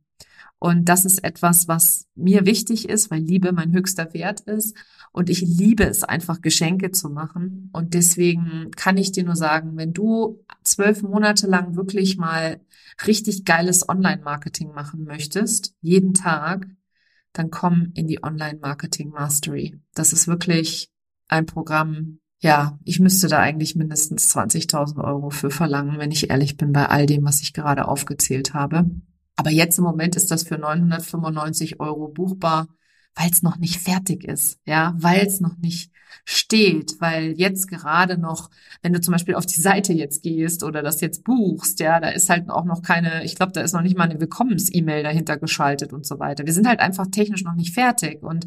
Und 0.59 0.89
das 0.89 1.05
ist 1.05 1.23
etwas, 1.23 1.69
was 1.69 2.09
mir 2.17 2.45
wichtig 2.45 2.89
ist, 2.89 3.11
weil 3.11 3.21
Liebe 3.21 3.53
mein 3.53 3.73
höchster 3.73 4.13
Wert 4.13 4.41
ist. 4.41 4.77
Und 5.13 5.31
ich 5.31 5.41
liebe 5.41 5.85
es 5.85 6.03
einfach, 6.03 6.41
Geschenke 6.41 6.91
zu 6.91 7.09
machen. 7.11 7.71
Und 7.73 7.95
deswegen 7.95 8.71
kann 8.77 8.97
ich 8.97 9.13
dir 9.13 9.25
nur 9.25 9.37
sagen, 9.37 9.77
wenn 9.77 9.93
du 9.93 10.45
zwölf 10.65 11.03
Monate 11.03 11.47
lang 11.47 11.77
wirklich 11.77 12.19
mal 12.19 12.61
richtig 13.07 13.45
geiles 13.45 13.89
Online-Marketing 13.89 14.73
machen 14.73 15.05
möchtest, 15.05 15.75
jeden 15.81 16.13
Tag, 16.13 16.67
dann 17.39 17.51
komm 17.51 17.93
in 17.95 18.09
die 18.09 18.23
Online 18.25 18.59
Marketing 18.61 19.11
Mastery. 19.11 19.81
Das 19.95 20.13
ist 20.13 20.27
wirklich 20.27 20.91
ein 21.29 21.47
Programm, 21.47 22.19
ja, 22.41 22.79
ich 22.85 22.99
müsste 22.99 23.29
da 23.29 23.39
eigentlich 23.39 23.77
mindestens 23.77 24.35
20.000 24.37 25.03
Euro 25.05 25.31
für 25.31 25.51
verlangen, 25.51 25.99
wenn 25.99 26.11
ich 26.11 26.31
ehrlich 26.31 26.57
bin, 26.57 26.73
bei 26.73 26.89
all 26.89 27.07
dem, 27.07 27.25
was 27.25 27.41
ich 27.41 27.53
gerade 27.53 27.87
aufgezählt 27.87 28.55
habe. 28.55 28.91
Aber 29.37 29.51
jetzt 29.51 29.79
im 29.79 29.85
Moment 29.85 30.17
ist 30.17 30.33
das 30.33 30.43
für 30.43 30.59
995 30.59 31.79
Euro 31.79 32.09
buchbar, 32.09 32.67
weil 33.15 33.31
es 33.31 33.43
noch 33.43 33.57
nicht 33.57 33.79
fertig 33.79 34.25
ist, 34.25 34.59
ja, 34.65 34.95
weil 34.99 35.25
es 35.25 35.41
noch 35.41 35.57
nicht 35.59 35.93
steht, 36.25 36.97
weil 37.01 37.33
jetzt 37.37 37.69
gerade 37.69 38.19
noch, 38.19 38.51
wenn 38.83 38.93
du 38.93 39.01
zum 39.01 39.13
Beispiel 39.13 39.35
auf 39.35 39.47
die 39.47 39.61
Seite 39.61 39.93
jetzt 39.93 40.23
gehst 40.23 40.63
oder 40.63 40.83
das 40.83 41.01
jetzt 41.01 41.25
buchst, 41.25 41.81
ja, 41.81 42.01
da 42.01 42.09
ist 42.09 42.31
halt 42.31 42.51
auch 42.51 42.65
noch 42.65 42.83
keine, 42.83 43.25
ich 43.25 43.37
glaube, 43.37 43.53
da 43.53 43.61
ist 43.61 43.73
noch 43.73 43.83
nicht 43.83 43.97
mal 43.97 44.09
eine 44.09 44.21
Willkommens-E-Mail 44.21 45.03
dahinter 45.03 45.37
geschaltet 45.37 45.93
und 45.93 46.07
so 46.07 46.19
weiter. 46.19 46.47
Wir 46.47 46.53
sind 46.53 46.69
halt 46.69 46.81
einfach 46.81 47.07
technisch 47.11 47.45
noch 47.45 47.55
nicht 47.55 47.75
fertig 47.75 48.23
und 48.23 48.47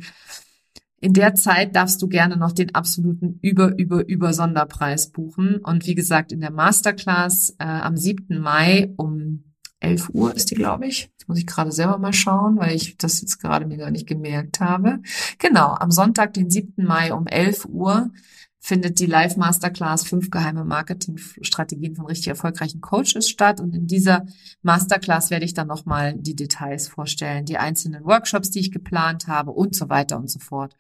in 1.02 1.14
der 1.14 1.34
Zeit 1.34 1.76
darfst 1.76 2.00
du 2.02 2.08
gerne 2.08 2.38
noch 2.38 2.52
den 2.52 2.76
absoluten 2.76 3.40
über, 3.42 3.76
über, 3.78 4.08
über 4.08 4.34
Sonderpreis 4.34 5.10
buchen. 5.10 5.58
Und 5.58 5.88
wie 5.88 5.96
gesagt, 5.96 6.32
in 6.32 6.42
der 6.42 6.52
Masterclass 6.52 7.56
äh, 7.58 7.64
am 7.64 7.98
7. 7.98 8.40
Mai 8.40 8.94
um 8.98 9.51
11 9.82 10.10
Uhr 10.14 10.36
ist 10.36 10.52
die, 10.52 10.56
glaube 10.56 10.88
ich. 10.88 11.12
Jetzt 11.12 11.28
muss 11.28 11.38
ich 11.38 11.48
gerade 11.48 11.72
selber 11.72 11.98
mal 11.98 12.14
schauen, 12.14 12.58
weil 12.58 12.76
ich 12.76 12.98
das 12.98 13.20
jetzt 13.22 13.40
gerade 13.40 13.66
mir 13.66 13.78
gar 13.78 13.92
nicht 13.92 14.08
gemerkt 14.08 14.60
habe. 14.60 15.00
Genau, 15.40 15.74
am 15.74 15.92
Sonntag, 15.92 16.34
den 16.34 16.50
7. 16.50 16.86
Mai 16.86 17.14
um 17.14 17.28
11 17.28 17.66
Uhr 17.66 18.12
findet 18.60 19.00
die 19.00 19.08
Live 19.08 19.38
Masterclass 19.38 20.04
fünf 20.04 20.30
geheime 20.30 20.64
Marketingstrategien 20.64 21.96
von 21.96 22.06
richtig 22.06 22.28
erfolgreichen 22.28 22.80
Coaches 22.80 23.28
statt. 23.28 23.60
Und 23.60 23.76
in 23.76 23.88
dieser 23.88 24.28
Masterclass 24.62 25.32
werde 25.32 25.46
ich 25.46 25.56
dann 25.56 25.68
nochmal 25.68 26.14
die 26.16 26.36
Details 26.36 26.88
vorstellen, 26.88 27.46
die 27.46 27.58
einzelnen 27.58 28.06
Workshops, 28.06 28.52
die 28.52 28.60
ich 28.60 28.72
geplant 28.72 29.28
habe 29.28 29.52
und 29.52 29.76
so 29.76 29.90
weiter 29.90 30.18
und 30.18 30.30
so 30.30 30.38
fort. 30.38 30.78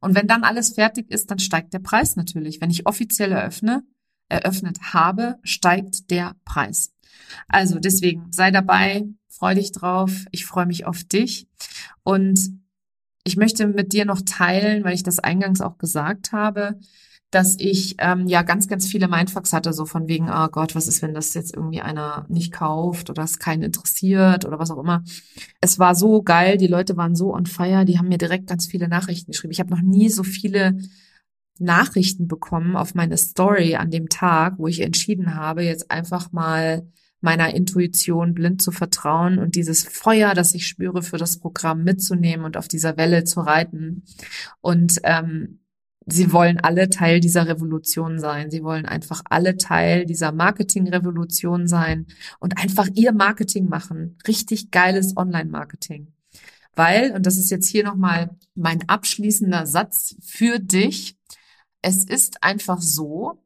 Und 0.00 0.14
wenn 0.14 0.26
dann 0.26 0.44
alles 0.44 0.74
fertig 0.74 1.10
ist, 1.10 1.30
dann 1.30 1.38
steigt 1.38 1.72
der 1.72 1.78
Preis 1.78 2.16
natürlich. 2.16 2.60
Wenn 2.60 2.70
ich 2.70 2.86
offiziell 2.86 3.32
eröffne, 3.32 3.82
eröffnet 4.28 4.92
habe, 4.92 5.38
steigt 5.42 6.10
der 6.10 6.34
Preis. 6.44 6.92
Also 7.48 7.78
deswegen 7.78 8.32
sei 8.32 8.50
dabei, 8.50 9.04
freu 9.28 9.54
dich 9.54 9.72
drauf, 9.72 10.12
ich 10.30 10.44
freue 10.44 10.66
mich 10.66 10.86
auf 10.86 11.04
dich 11.04 11.48
und 12.02 12.38
ich 13.24 13.36
möchte 13.36 13.66
mit 13.66 13.92
dir 13.92 14.04
noch 14.04 14.22
teilen, 14.24 14.84
weil 14.84 14.94
ich 14.94 15.02
das 15.02 15.18
eingangs 15.18 15.60
auch 15.60 15.78
gesagt 15.78 16.32
habe, 16.32 16.78
dass 17.32 17.56
ich 17.58 17.96
ähm, 17.98 18.26
ja 18.26 18.42
ganz, 18.42 18.68
ganz 18.68 18.86
viele 18.86 19.08
Mindfucks 19.08 19.54
hatte, 19.54 19.72
so 19.72 19.86
von 19.86 20.06
wegen, 20.06 20.28
oh 20.28 20.48
Gott, 20.48 20.74
was 20.74 20.86
ist, 20.86 21.00
wenn 21.00 21.14
das 21.14 21.32
jetzt 21.32 21.56
irgendwie 21.56 21.80
einer 21.80 22.26
nicht 22.28 22.52
kauft 22.52 23.08
oder 23.08 23.22
es 23.22 23.38
keinen 23.38 23.62
interessiert 23.62 24.44
oder 24.44 24.58
was 24.58 24.70
auch 24.70 24.78
immer. 24.78 25.02
Es 25.60 25.78
war 25.78 25.94
so 25.94 26.22
geil, 26.22 26.58
die 26.58 26.66
Leute 26.66 26.96
waren 26.98 27.16
so 27.16 27.32
on 27.34 27.46
fire, 27.46 27.86
die 27.86 27.98
haben 27.98 28.08
mir 28.08 28.18
direkt 28.18 28.48
ganz 28.48 28.66
viele 28.66 28.86
Nachrichten 28.86 29.32
geschrieben. 29.32 29.52
Ich 29.52 29.60
habe 29.60 29.70
noch 29.70 29.80
nie 29.80 30.10
so 30.10 30.24
viele 30.24 30.76
Nachrichten 31.58 32.28
bekommen 32.28 32.76
auf 32.76 32.94
meine 32.94 33.16
Story 33.16 33.76
an 33.76 33.90
dem 33.90 34.10
Tag, 34.10 34.58
wo 34.58 34.66
ich 34.66 34.80
entschieden 34.80 35.34
habe, 35.34 35.62
jetzt 35.62 35.90
einfach 35.90 36.32
mal 36.32 36.86
meiner 37.22 37.54
Intuition 37.54 38.34
blind 38.34 38.60
zu 38.60 38.72
vertrauen 38.72 39.38
und 39.38 39.54
dieses 39.54 39.84
Feuer, 39.84 40.34
das 40.34 40.54
ich 40.54 40.66
spüre, 40.66 41.02
für 41.02 41.16
das 41.16 41.38
Programm 41.38 41.84
mitzunehmen 41.84 42.44
und 42.44 42.56
auf 42.56 42.68
dieser 42.68 42.96
Welle 42.96 43.24
zu 43.24 43.40
reiten. 43.40 44.04
Und 44.60 45.00
ähm, 45.04 45.60
sie 46.06 46.32
wollen 46.32 46.58
alle 46.60 46.90
Teil 46.90 47.20
dieser 47.20 47.46
Revolution 47.46 48.18
sein. 48.18 48.50
Sie 48.50 48.62
wollen 48.62 48.86
einfach 48.86 49.22
alle 49.30 49.56
Teil 49.56 50.04
dieser 50.04 50.32
Marketing-Revolution 50.32 51.68
sein 51.68 52.06
und 52.40 52.58
einfach 52.58 52.88
ihr 52.94 53.12
Marketing 53.12 53.68
machen. 53.68 54.18
Richtig 54.26 54.70
geiles 54.70 55.16
Online-Marketing. 55.16 56.12
Weil, 56.74 57.12
und 57.12 57.26
das 57.26 57.38
ist 57.38 57.50
jetzt 57.50 57.68
hier 57.68 57.84
nochmal 57.84 58.36
mein 58.54 58.88
abschließender 58.88 59.66
Satz 59.66 60.16
für 60.20 60.58
dich, 60.58 61.16
es 61.82 62.04
ist 62.04 62.42
einfach 62.42 62.80
so, 62.80 63.41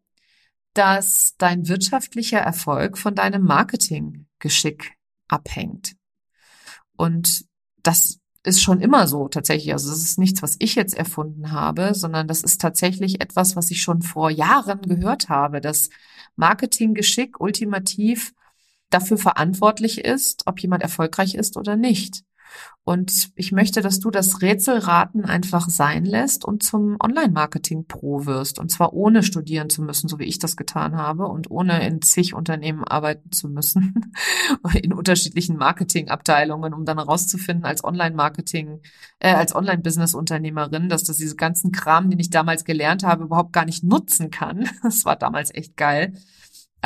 dass 0.76 1.36
dein 1.38 1.68
wirtschaftlicher 1.68 2.38
Erfolg 2.38 2.98
von 2.98 3.14
deinem 3.14 3.44
Marketinggeschick 3.44 4.92
abhängt. 5.26 5.96
Und 6.96 7.46
das 7.82 8.20
ist 8.42 8.62
schon 8.62 8.80
immer 8.80 9.08
so 9.08 9.28
tatsächlich. 9.28 9.72
Also 9.72 9.88
das 9.88 10.02
ist 10.02 10.18
nichts, 10.18 10.42
was 10.42 10.56
ich 10.58 10.74
jetzt 10.74 10.94
erfunden 10.94 11.50
habe, 11.50 11.94
sondern 11.94 12.28
das 12.28 12.42
ist 12.42 12.60
tatsächlich 12.60 13.22
etwas, 13.22 13.56
was 13.56 13.70
ich 13.70 13.80
schon 13.80 14.02
vor 14.02 14.30
Jahren 14.30 14.82
gehört 14.82 15.30
habe, 15.30 15.62
dass 15.62 15.88
Marketinggeschick 16.36 17.40
ultimativ 17.40 18.34
dafür 18.90 19.16
verantwortlich 19.16 20.04
ist, 20.04 20.42
ob 20.46 20.60
jemand 20.60 20.82
erfolgreich 20.82 21.34
ist 21.34 21.56
oder 21.56 21.76
nicht. 21.76 22.22
Und 22.84 23.30
ich 23.34 23.50
möchte, 23.50 23.80
dass 23.80 23.98
du 23.98 24.12
das 24.12 24.42
Rätselraten 24.42 25.24
einfach 25.24 25.68
sein 25.68 26.04
lässt 26.04 26.44
und 26.44 26.62
zum 26.62 26.96
Online-Marketing-Pro 27.02 28.26
wirst. 28.26 28.60
Und 28.60 28.70
zwar 28.70 28.92
ohne 28.92 29.24
studieren 29.24 29.70
zu 29.70 29.82
müssen, 29.82 30.06
so 30.06 30.20
wie 30.20 30.24
ich 30.24 30.38
das 30.38 30.56
getan 30.56 30.96
habe 30.96 31.26
und 31.26 31.50
ohne 31.50 31.84
in 31.84 32.00
zig 32.00 32.32
Unternehmen 32.32 32.84
arbeiten 32.84 33.32
zu 33.32 33.48
müssen, 33.48 34.12
in 34.82 34.92
unterschiedlichen 34.92 35.56
Marketingabteilungen, 35.56 36.74
um 36.74 36.84
dann 36.84 36.98
herauszufinden 36.98 37.64
als 37.64 37.82
Online-Marketing, 37.82 38.80
äh, 39.18 39.34
als 39.34 39.52
Online-Business-Unternehmerin, 39.56 40.88
dass 40.88 41.02
das 41.02 41.16
diese 41.16 41.34
ganzen 41.34 41.72
Kram, 41.72 42.08
den 42.08 42.20
ich 42.20 42.30
damals 42.30 42.64
gelernt 42.64 43.02
habe, 43.02 43.24
überhaupt 43.24 43.52
gar 43.52 43.64
nicht 43.64 43.82
nutzen 43.82 44.30
kann. 44.30 44.68
Das 44.86 45.04
war 45.04 45.16
damals 45.16 45.52
echt 45.52 45.76
geil 45.76 46.12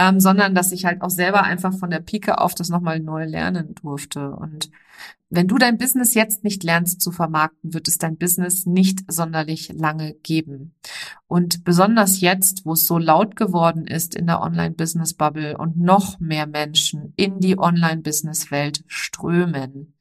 ähm, 0.00 0.18
sondern 0.18 0.54
dass 0.54 0.72
ich 0.72 0.86
halt 0.86 1.02
auch 1.02 1.10
selber 1.10 1.42
einfach 1.42 1.74
von 1.74 1.90
der 1.90 2.00
Pike 2.00 2.40
auf 2.40 2.54
das 2.54 2.70
nochmal 2.70 3.00
neu 3.00 3.26
lernen 3.26 3.74
durfte. 3.74 4.30
Und 4.30 4.70
wenn 5.28 5.46
du 5.46 5.58
dein 5.58 5.76
Business 5.76 6.14
jetzt 6.14 6.42
nicht 6.42 6.64
lernst 6.64 7.02
zu 7.02 7.12
vermarkten, 7.12 7.74
wird 7.74 7.86
es 7.86 7.98
dein 7.98 8.16
Business 8.16 8.64
nicht 8.64 9.00
sonderlich 9.12 9.70
lange 9.74 10.14
geben. 10.14 10.74
Und 11.26 11.64
besonders 11.64 12.22
jetzt, 12.22 12.64
wo 12.64 12.72
es 12.72 12.86
so 12.86 12.96
laut 12.96 13.36
geworden 13.36 13.86
ist 13.86 14.14
in 14.14 14.26
der 14.26 14.40
Online-Business-Bubble 14.40 15.58
und 15.58 15.76
noch 15.78 16.18
mehr 16.18 16.46
Menschen 16.46 17.12
in 17.16 17.38
die 17.38 17.58
Online-Business-Welt 17.58 18.84
strömen, 18.86 19.98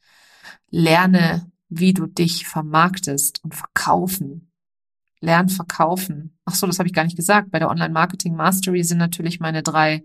lerne, 0.70 1.52
wie 1.68 1.94
du 1.94 2.08
dich 2.08 2.48
vermarktest 2.48 3.44
und 3.44 3.54
verkaufen 3.54 4.49
Lernen, 5.22 5.50
Verkaufen. 5.50 6.38
Ach 6.46 6.56
so, 6.56 6.66
das 6.66 6.80
habe 6.80 6.88
ich 6.88 6.94
gar 6.94 7.04
nicht 7.04 7.18
gesagt. 7.18 7.52
Bei 7.52 7.60
der 7.60 7.70
Online 7.70 7.94
Marketing 7.94 8.36
Mastery 8.36 8.84
sind 8.84 9.00
natürlich 9.00 9.40
meine 9.40 9.64
drei 9.64 10.04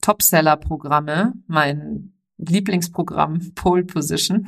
Topseller-Programme, 0.00 1.34
mein 1.46 2.14
Lieblingsprogramm 2.38 3.52
Pole 3.54 3.84
Position, 3.84 4.46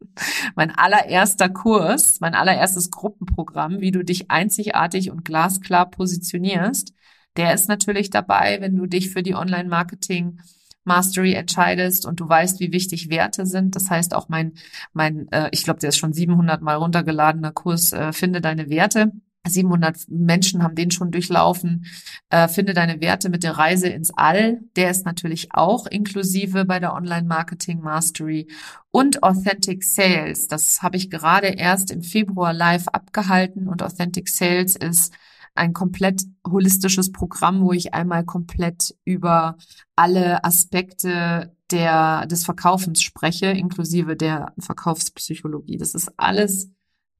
mein 0.56 0.72
allererster 0.72 1.48
Kurs, 1.48 2.20
mein 2.20 2.34
allererstes 2.34 2.90
Gruppenprogramm, 2.90 3.80
wie 3.80 3.92
du 3.92 4.04
dich 4.04 4.30
einzigartig 4.30 5.10
und 5.10 5.24
glasklar 5.24 5.88
positionierst. 5.88 6.92
Der 7.36 7.54
ist 7.54 7.68
natürlich 7.68 8.10
dabei, 8.10 8.60
wenn 8.60 8.74
du 8.74 8.86
dich 8.86 9.10
für 9.10 9.22
die 9.22 9.36
Online 9.36 9.68
Marketing 9.68 10.40
Mastery 10.82 11.34
entscheidest 11.34 12.06
und 12.06 12.18
du 12.18 12.28
weißt, 12.28 12.58
wie 12.58 12.72
wichtig 12.72 13.10
Werte 13.10 13.46
sind. 13.46 13.76
Das 13.76 13.90
heißt 13.90 14.14
auch 14.14 14.28
mein, 14.28 14.54
mein, 14.92 15.28
äh, 15.30 15.48
ich 15.52 15.62
glaube, 15.62 15.78
der 15.78 15.90
ist 15.90 15.98
schon 15.98 16.14
700 16.14 16.62
mal 16.62 16.74
runtergeladener 16.74 17.52
Kurs, 17.52 17.92
äh, 17.92 18.12
finde 18.12 18.40
deine 18.40 18.68
Werte 18.68 19.12
700 19.48 20.08
Menschen 20.08 20.62
haben 20.62 20.74
den 20.74 20.90
schon 20.90 21.10
durchlaufen. 21.10 21.86
Äh, 22.30 22.48
finde 22.48 22.74
deine 22.74 23.00
Werte 23.00 23.28
mit 23.28 23.42
der 23.42 23.52
Reise 23.52 23.88
ins 23.88 24.10
All. 24.16 24.60
Der 24.76 24.90
ist 24.90 25.04
natürlich 25.04 25.48
auch 25.52 25.86
inklusive 25.86 26.64
bei 26.64 26.80
der 26.80 26.94
Online 26.94 27.26
Marketing 27.26 27.80
Mastery 27.80 28.48
und 28.90 29.22
Authentic 29.22 29.84
Sales. 29.84 30.48
Das 30.48 30.82
habe 30.82 30.96
ich 30.96 31.10
gerade 31.10 31.48
erst 31.48 31.90
im 31.90 32.02
Februar 32.02 32.52
live 32.52 32.88
abgehalten 32.88 33.68
und 33.68 33.82
Authentic 33.82 34.28
Sales 34.28 34.76
ist 34.76 35.12
ein 35.54 35.72
komplett 35.72 36.22
holistisches 36.46 37.12
Programm, 37.12 37.62
wo 37.62 37.72
ich 37.72 37.92
einmal 37.92 38.24
komplett 38.24 38.94
über 39.04 39.56
alle 39.96 40.44
Aspekte 40.44 41.54
der, 41.70 42.26
des 42.26 42.44
Verkaufens 42.44 43.02
spreche, 43.02 43.46
inklusive 43.46 44.16
der 44.16 44.54
Verkaufspsychologie. 44.58 45.76
Das 45.76 45.94
ist 45.94 46.12
alles 46.16 46.70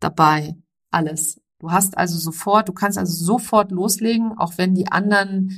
dabei. 0.00 0.56
Alles. 0.90 1.40
Du 1.58 1.72
hast 1.72 1.98
also 1.98 2.18
sofort, 2.18 2.68
du 2.68 2.72
kannst 2.72 2.98
also 2.98 3.12
sofort 3.12 3.72
loslegen, 3.72 4.38
auch 4.38 4.54
wenn 4.56 4.74
die 4.74 4.90
anderen 4.92 5.50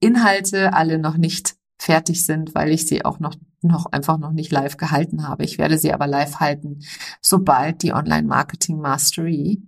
Inhalte 0.00 0.72
alle 0.72 0.98
noch 0.98 1.16
nicht 1.16 1.56
fertig 1.78 2.24
sind, 2.24 2.54
weil 2.54 2.70
ich 2.70 2.86
sie 2.86 3.04
auch 3.04 3.18
noch, 3.20 3.34
noch 3.62 3.86
einfach 3.86 4.18
noch 4.18 4.32
nicht 4.32 4.52
live 4.52 4.76
gehalten 4.76 5.26
habe. 5.26 5.44
Ich 5.44 5.58
werde 5.58 5.78
sie 5.78 5.92
aber 5.92 6.06
live 6.06 6.36
halten, 6.36 6.80
sobald 7.20 7.82
die 7.82 7.92
Online 7.92 8.26
Marketing 8.26 8.78
Mastery 8.78 9.62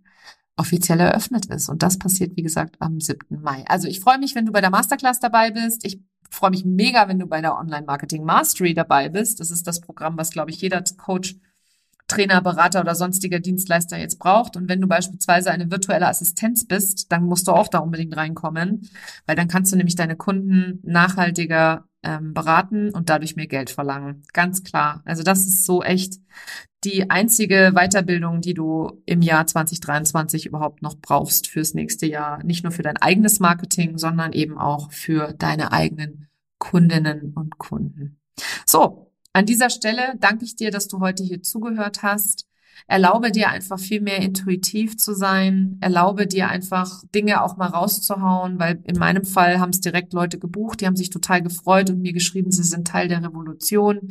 offiziell 0.56 1.00
eröffnet 1.00 1.46
ist. 1.46 1.68
Und 1.68 1.82
das 1.82 1.98
passiert, 1.98 2.36
wie 2.36 2.42
gesagt, 2.42 2.76
am 2.80 3.00
7. 3.00 3.40
Mai. 3.40 3.64
Also 3.66 3.88
ich 3.88 4.00
freue 4.00 4.18
mich, 4.18 4.34
wenn 4.34 4.46
du 4.46 4.52
bei 4.52 4.60
der 4.60 4.70
Masterclass 4.70 5.18
dabei 5.18 5.50
bist. 5.50 5.84
Ich 5.84 6.02
freue 6.30 6.50
mich 6.50 6.64
mega, 6.64 7.08
wenn 7.08 7.18
du 7.18 7.26
bei 7.26 7.40
der 7.40 7.56
Online 7.56 7.86
Marketing 7.86 8.24
Mastery 8.24 8.74
dabei 8.74 9.08
bist. 9.08 9.40
Das 9.40 9.50
ist 9.50 9.66
das 9.66 9.80
Programm, 9.80 10.18
was, 10.18 10.30
glaube 10.30 10.50
ich, 10.50 10.60
jeder 10.60 10.82
Coach 10.98 11.36
Trainer, 12.10 12.42
Berater 12.42 12.80
oder 12.80 12.94
sonstiger 12.94 13.40
Dienstleister 13.40 13.98
jetzt 13.98 14.18
braucht. 14.18 14.56
Und 14.56 14.68
wenn 14.68 14.80
du 14.80 14.86
beispielsweise 14.86 15.50
eine 15.50 15.70
virtuelle 15.70 16.08
Assistenz 16.08 16.66
bist, 16.66 17.10
dann 17.12 17.24
musst 17.24 17.48
du 17.48 17.52
auch 17.52 17.68
da 17.68 17.78
unbedingt 17.78 18.16
reinkommen, 18.16 18.88
weil 19.26 19.36
dann 19.36 19.48
kannst 19.48 19.72
du 19.72 19.76
nämlich 19.76 19.96
deine 19.96 20.16
Kunden 20.16 20.80
nachhaltiger 20.82 21.84
ähm, 22.02 22.34
beraten 22.34 22.90
und 22.90 23.10
dadurch 23.10 23.36
mehr 23.36 23.46
Geld 23.46 23.70
verlangen. 23.70 24.22
Ganz 24.32 24.62
klar. 24.62 25.02
Also 25.04 25.22
das 25.22 25.40
ist 25.46 25.64
so 25.64 25.82
echt 25.82 26.14
die 26.84 27.10
einzige 27.10 27.72
Weiterbildung, 27.74 28.40
die 28.40 28.54
du 28.54 29.02
im 29.04 29.20
Jahr 29.20 29.46
2023 29.46 30.46
überhaupt 30.46 30.80
noch 30.82 30.96
brauchst 30.98 31.46
fürs 31.46 31.74
nächste 31.74 32.06
Jahr. 32.06 32.42
Nicht 32.42 32.64
nur 32.64 32.72
für 32.72 32.82
dein 32.82 32.96
eigenes 32.96 33.38
Marketing, 33.38 33.98
sondern 33.98 34.32
eben 34.32 34.58
auch 34.58 34.90
für 34.90 35.34
deine 35.34 35.72
eigenen 35.72 36.28
Kundinnen 36.58 37.32
und 37.34 37.58
Kunden. 37.58 38.18
So, 38.64 39.09
an 39.32 39.46
dieser 39.46 39.70
Stelle 39.70 40.14
danke 40.18 40.44
ich 40.44 40.56
dir, 40.56 40.70
dass 40.70 40.88
du 40.88 41.00
heute 41.00 41.22
hier 41.22 41.42
zugehört 41.42 42.02
hast. 42.02 42.46
Erlaube 42.86 43.30
dir 43.30 43.50
einfach 43.50 43.78
viel 43.78 44.00
mehr 44.00 44.18
intuitiv 44.18 44.96
zu 44.96 45.14
sein. 45.14 45.76
Erlaube 45.80 46.26
dir 46.26 46.48
einfach 46.48 47.02
Dinge 47.14 47.42
auch 47.42 47.56
mal 47.56 47.68
rauszuhauen, 47.68 48.58
weil 48.58 48.82
in 48.84 48.98
meinem 48.98 49.24
Fall 49.24 49.60
haben 49.60 49.70
es 49.70 49.80
direkt 49.80 50.12
Leute 50.12 50.38
gebucht, 50.38 50.80
die 50.80 50.86
haben 50.86 50.96
sich 50.96 51.10
total 51.10 51.42
gefreut 51.42 51.90
und 51.90 52.00
mir 52.00 52.12
geschrieben, 52.12 52.50
sie 52.50 52.62
sind 52.62 52.88
Teil 52.88 53.08
der 53.08 53.22
Revolution. 53.22 54.08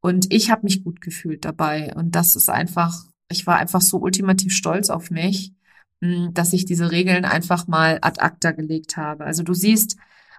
Und 0.00 0.32
ich 0.32 0.50
habe 0.50 0.62
mich 0.64 0.84
gut 0.84 1.00
gefühlt 1.00 1.44
dabei. 1.44 1.94
Und 1.94 2.14
das 2.14 2.36
ist 2.36 2.50
einfach, 2.50 3.04
ich 3.30 3.46
war 3.46 3.56
einfach 3.56 3.80
so 3.80 3.98
ultimativ 3.98 4.54
stolz 4.54 4.90
auf 4.90 5.10
mich, 5.10 5.54
hm, 6.02 6.34
dass 6.34 6.52
ich 6.52 6.64
diese 6.64 6.90
Regeln 6.90 7.24
einfach 7.24 7.66
mal 7.66 7.98
ad 8.02 8.20
acta 8.20 8.52
gelegt 8.52 8.96
habe. 8.96 9.24
Also 9.24 9.42
du 9.42 9.54
siehst, 9.54 9.96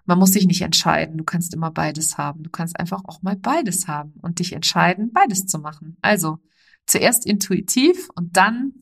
man 0.09 0.17
muss 0.17 0.33
sich 0.33 0.47
nicht 0.47 0.63
entscheiden. 0.63 1.19
Du 1.19 1.23
kannst 1.23 1.53
immer 1.53 1.69
beides 1.69 2.17
haben. 2.17 2.41
Du 2.41 2.49
kannst 2.49 2.79
einfach 2.79 3.03
auch 3.05 3.21
mal 3.21 3.35
beides 3.35 3.87
haben 3.87 4.13
und 4.23 4.39
dich 4.39 4.53
entscheiden, 4.53 5.11
beides 5.13 5.45
zu 5.45 5.59
machen. 5.59 5.97
Also 6.01 6.39
zuerst 6.87 7.27
intuitiv 7.27 8.09
und 8.15 8.35
dann 8.35 8.73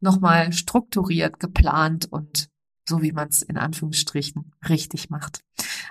nochmal 0.00 0.54
strukturiert, 0.54 1.38
geplant 1.38 2.06
und 2.10 2.48
so 2.88 3.02
wie 3.02 3.12
man 3.12 3.28
es 3.28 3.42
in 3.42 3.58
Anführungsstrichen 3.58 4.52
richtig 4.70 5.10
macht. 5.10 5.42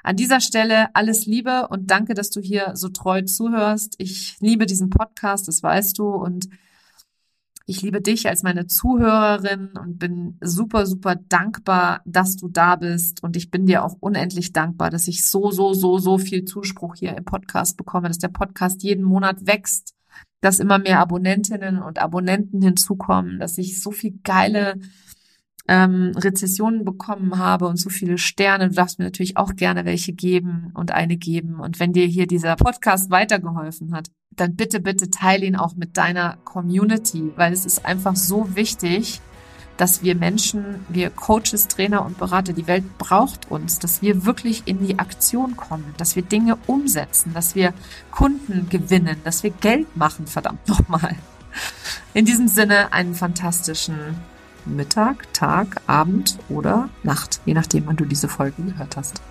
An 0.01 0.15
dieser 0.15 0.41
Stelle 0.41 0.87
alles 0.95 1.27
Liebe 1.27 1.67
und 1.67 1.91
danke, 1.91 2.15
dass 2.15 2.31
du 2.31 2.41
hier 2.41 2.71
so 2.73 2.89
treu 2.89 3.21
zuhörst. 3.21 3.93
Ich 3.99 4.37
liebe 4.39 4.65
diesen 4.65 4.89
Podcast, 4.89 5.47
das 5.47 5.61
weißt 5.61 5.99
du 5.99 6.07
und 6.07 6.49
ich 7.69 7.83
liebe 7.83 8.01
dich 8.01 8.27
als 8.27 8.41
meine 8.41 8.65
Zuhörerin 8.65 9.69
und 9.79 9.99
bin 9.99 10.37
super, 10.41 10.87
super 10.87 11.15
dankbar, 11.15 12.01
dass 12.03 12.35
du 12.35 12.47
da 12.47 12.75
bist. 12.75 13.21
Und 13.21 13.37
ich 13.37 13.51
bin 13.51 13.67
dir 13.67 13.83
auch 13.85 13.95
unendlich 13.99 14.53
dankbar, 14.53 14.89
dass 14.89 15.07
ich 15.07 15.23
so, 15.23 15.51
so, 15.51 15.73
so, 15.73 15.99
so 15.99 16.17
viel 16.17 16.45
Zuspruch 16.45 16.95
hier 16.95 17.15
im 17.15 17.25
Podcast 17.25 17.77
bekomme, 17.77 18.07
dass 18.07 18.17
der 18.17 18.29
Podcast 18.29 18.81
jeden 18.81 19.03
Monat 19.03 19.45
wächst 19.45 19.93
dass 20.41 20.59
immer 20.59 20.79
mehr 20.79 20.99
Abonnentinnen 20.99 21.81
und 21.81 21.99
Abonnenten 21.99 22.61
hinzukommen, 22.61 23.39
dass 23.39 23.57
ich 23.57 23.81
so 23.81 23.91
viel 23.91 24.19
geile 24.23 24.75
ähm, 25.69 26.13
Rezessionen 26.17 26.83
bekommen 26.83 27.37
habe 27.37 27.67
und 27.67 27.77
so 27.77 27.89
viele 27.89 28.17
Sterne. 28.17 28.69
Du 28.69 28.75
darfst 28.75 28.97
mir 28.97 29.05
natürlich 29.05 29.37
auch 29.37 29.55
gerne 29.55 29.85
welche 29.85 30.13
geben 30.13 30.71
und 30.73 30.91
eine 30.91 31.15
geben. 31.15 31.59
Und 31.59 31.79
wenn 31.79 31.93
dir 31.93 32.07
hier 32.07 32.25
dieser 32.25 32.55
Podcast 32.55 33.11
weitergeholfen 33.11 33.93
hat, 33.93 34.09
dann 34.31 34.55
bitte, 34.55 34.79
bitte 34.79 35.11
teile 35.11 35.45
ihn 35.45 35.55
auch 35.55 35.75
mit 35.75 35.95
deiner 35.95 36.37
Community, 36.43 37.31
weil 37.35 37.53
es 37.53 37.67
ist 37.67 37.85
einfach 37.85 38.15
so 38.15 38.55
wichtig, 38.55 39.21
dass 39.77 40.01
wir 40.01 40.15
Menschen, 40.15 40.83
wir 40.89 41.11
Coaches, 41.11 41.67
Trainer 41.67 42.03
und 42.03 42.17
Berater, 42.17 42.51
die 42.51 42.67
Welt 42.67 42.97
braucht 42.97 43.51
uns, 43.51 43.77
dass 43.77 44.01
wir 44.01 44.25
wirklich 44.25 44.63
in 44.65 44.85
die 44.85 44.97
Aktion 44.97 45.55
kommen, 45.55 45.93
dass 45.97 46.15
wir 46.15 46.23
Dinge 46.23 46.57
umsetzen, 46.65 47.31
dass 47.33 47.53
wir 47.53 47.73
Kunden 48.09 48.69
gewinnen, 48.69 49.17
dass 49.23 49.43
wir 49.43 49.51
Geld 49.51 49.95
machen, 49.95 50.25
verdammt 50.25 50.67
nochmal. 50.67 51.15
In 52.15 52.25
diesem 52.25 52.47
Sinne 52.47 52.91
einen 52.91 53.13
fantastischen 53.13 53.95
Mittag, 54.75 55.31
Tag, 55.33 55.81
Abend 55.87 56.37
oder 56.49 56.89
Nacht, 57.03 57.41
je 57.45 57.53
nachdem, 57.53 57.87
wann 57.87 57.97
du 57.97 58.05
diese 58.05 58.27
Folge 58.27 58.63
gehört 58.63 58.97
hast. 58.97 59.21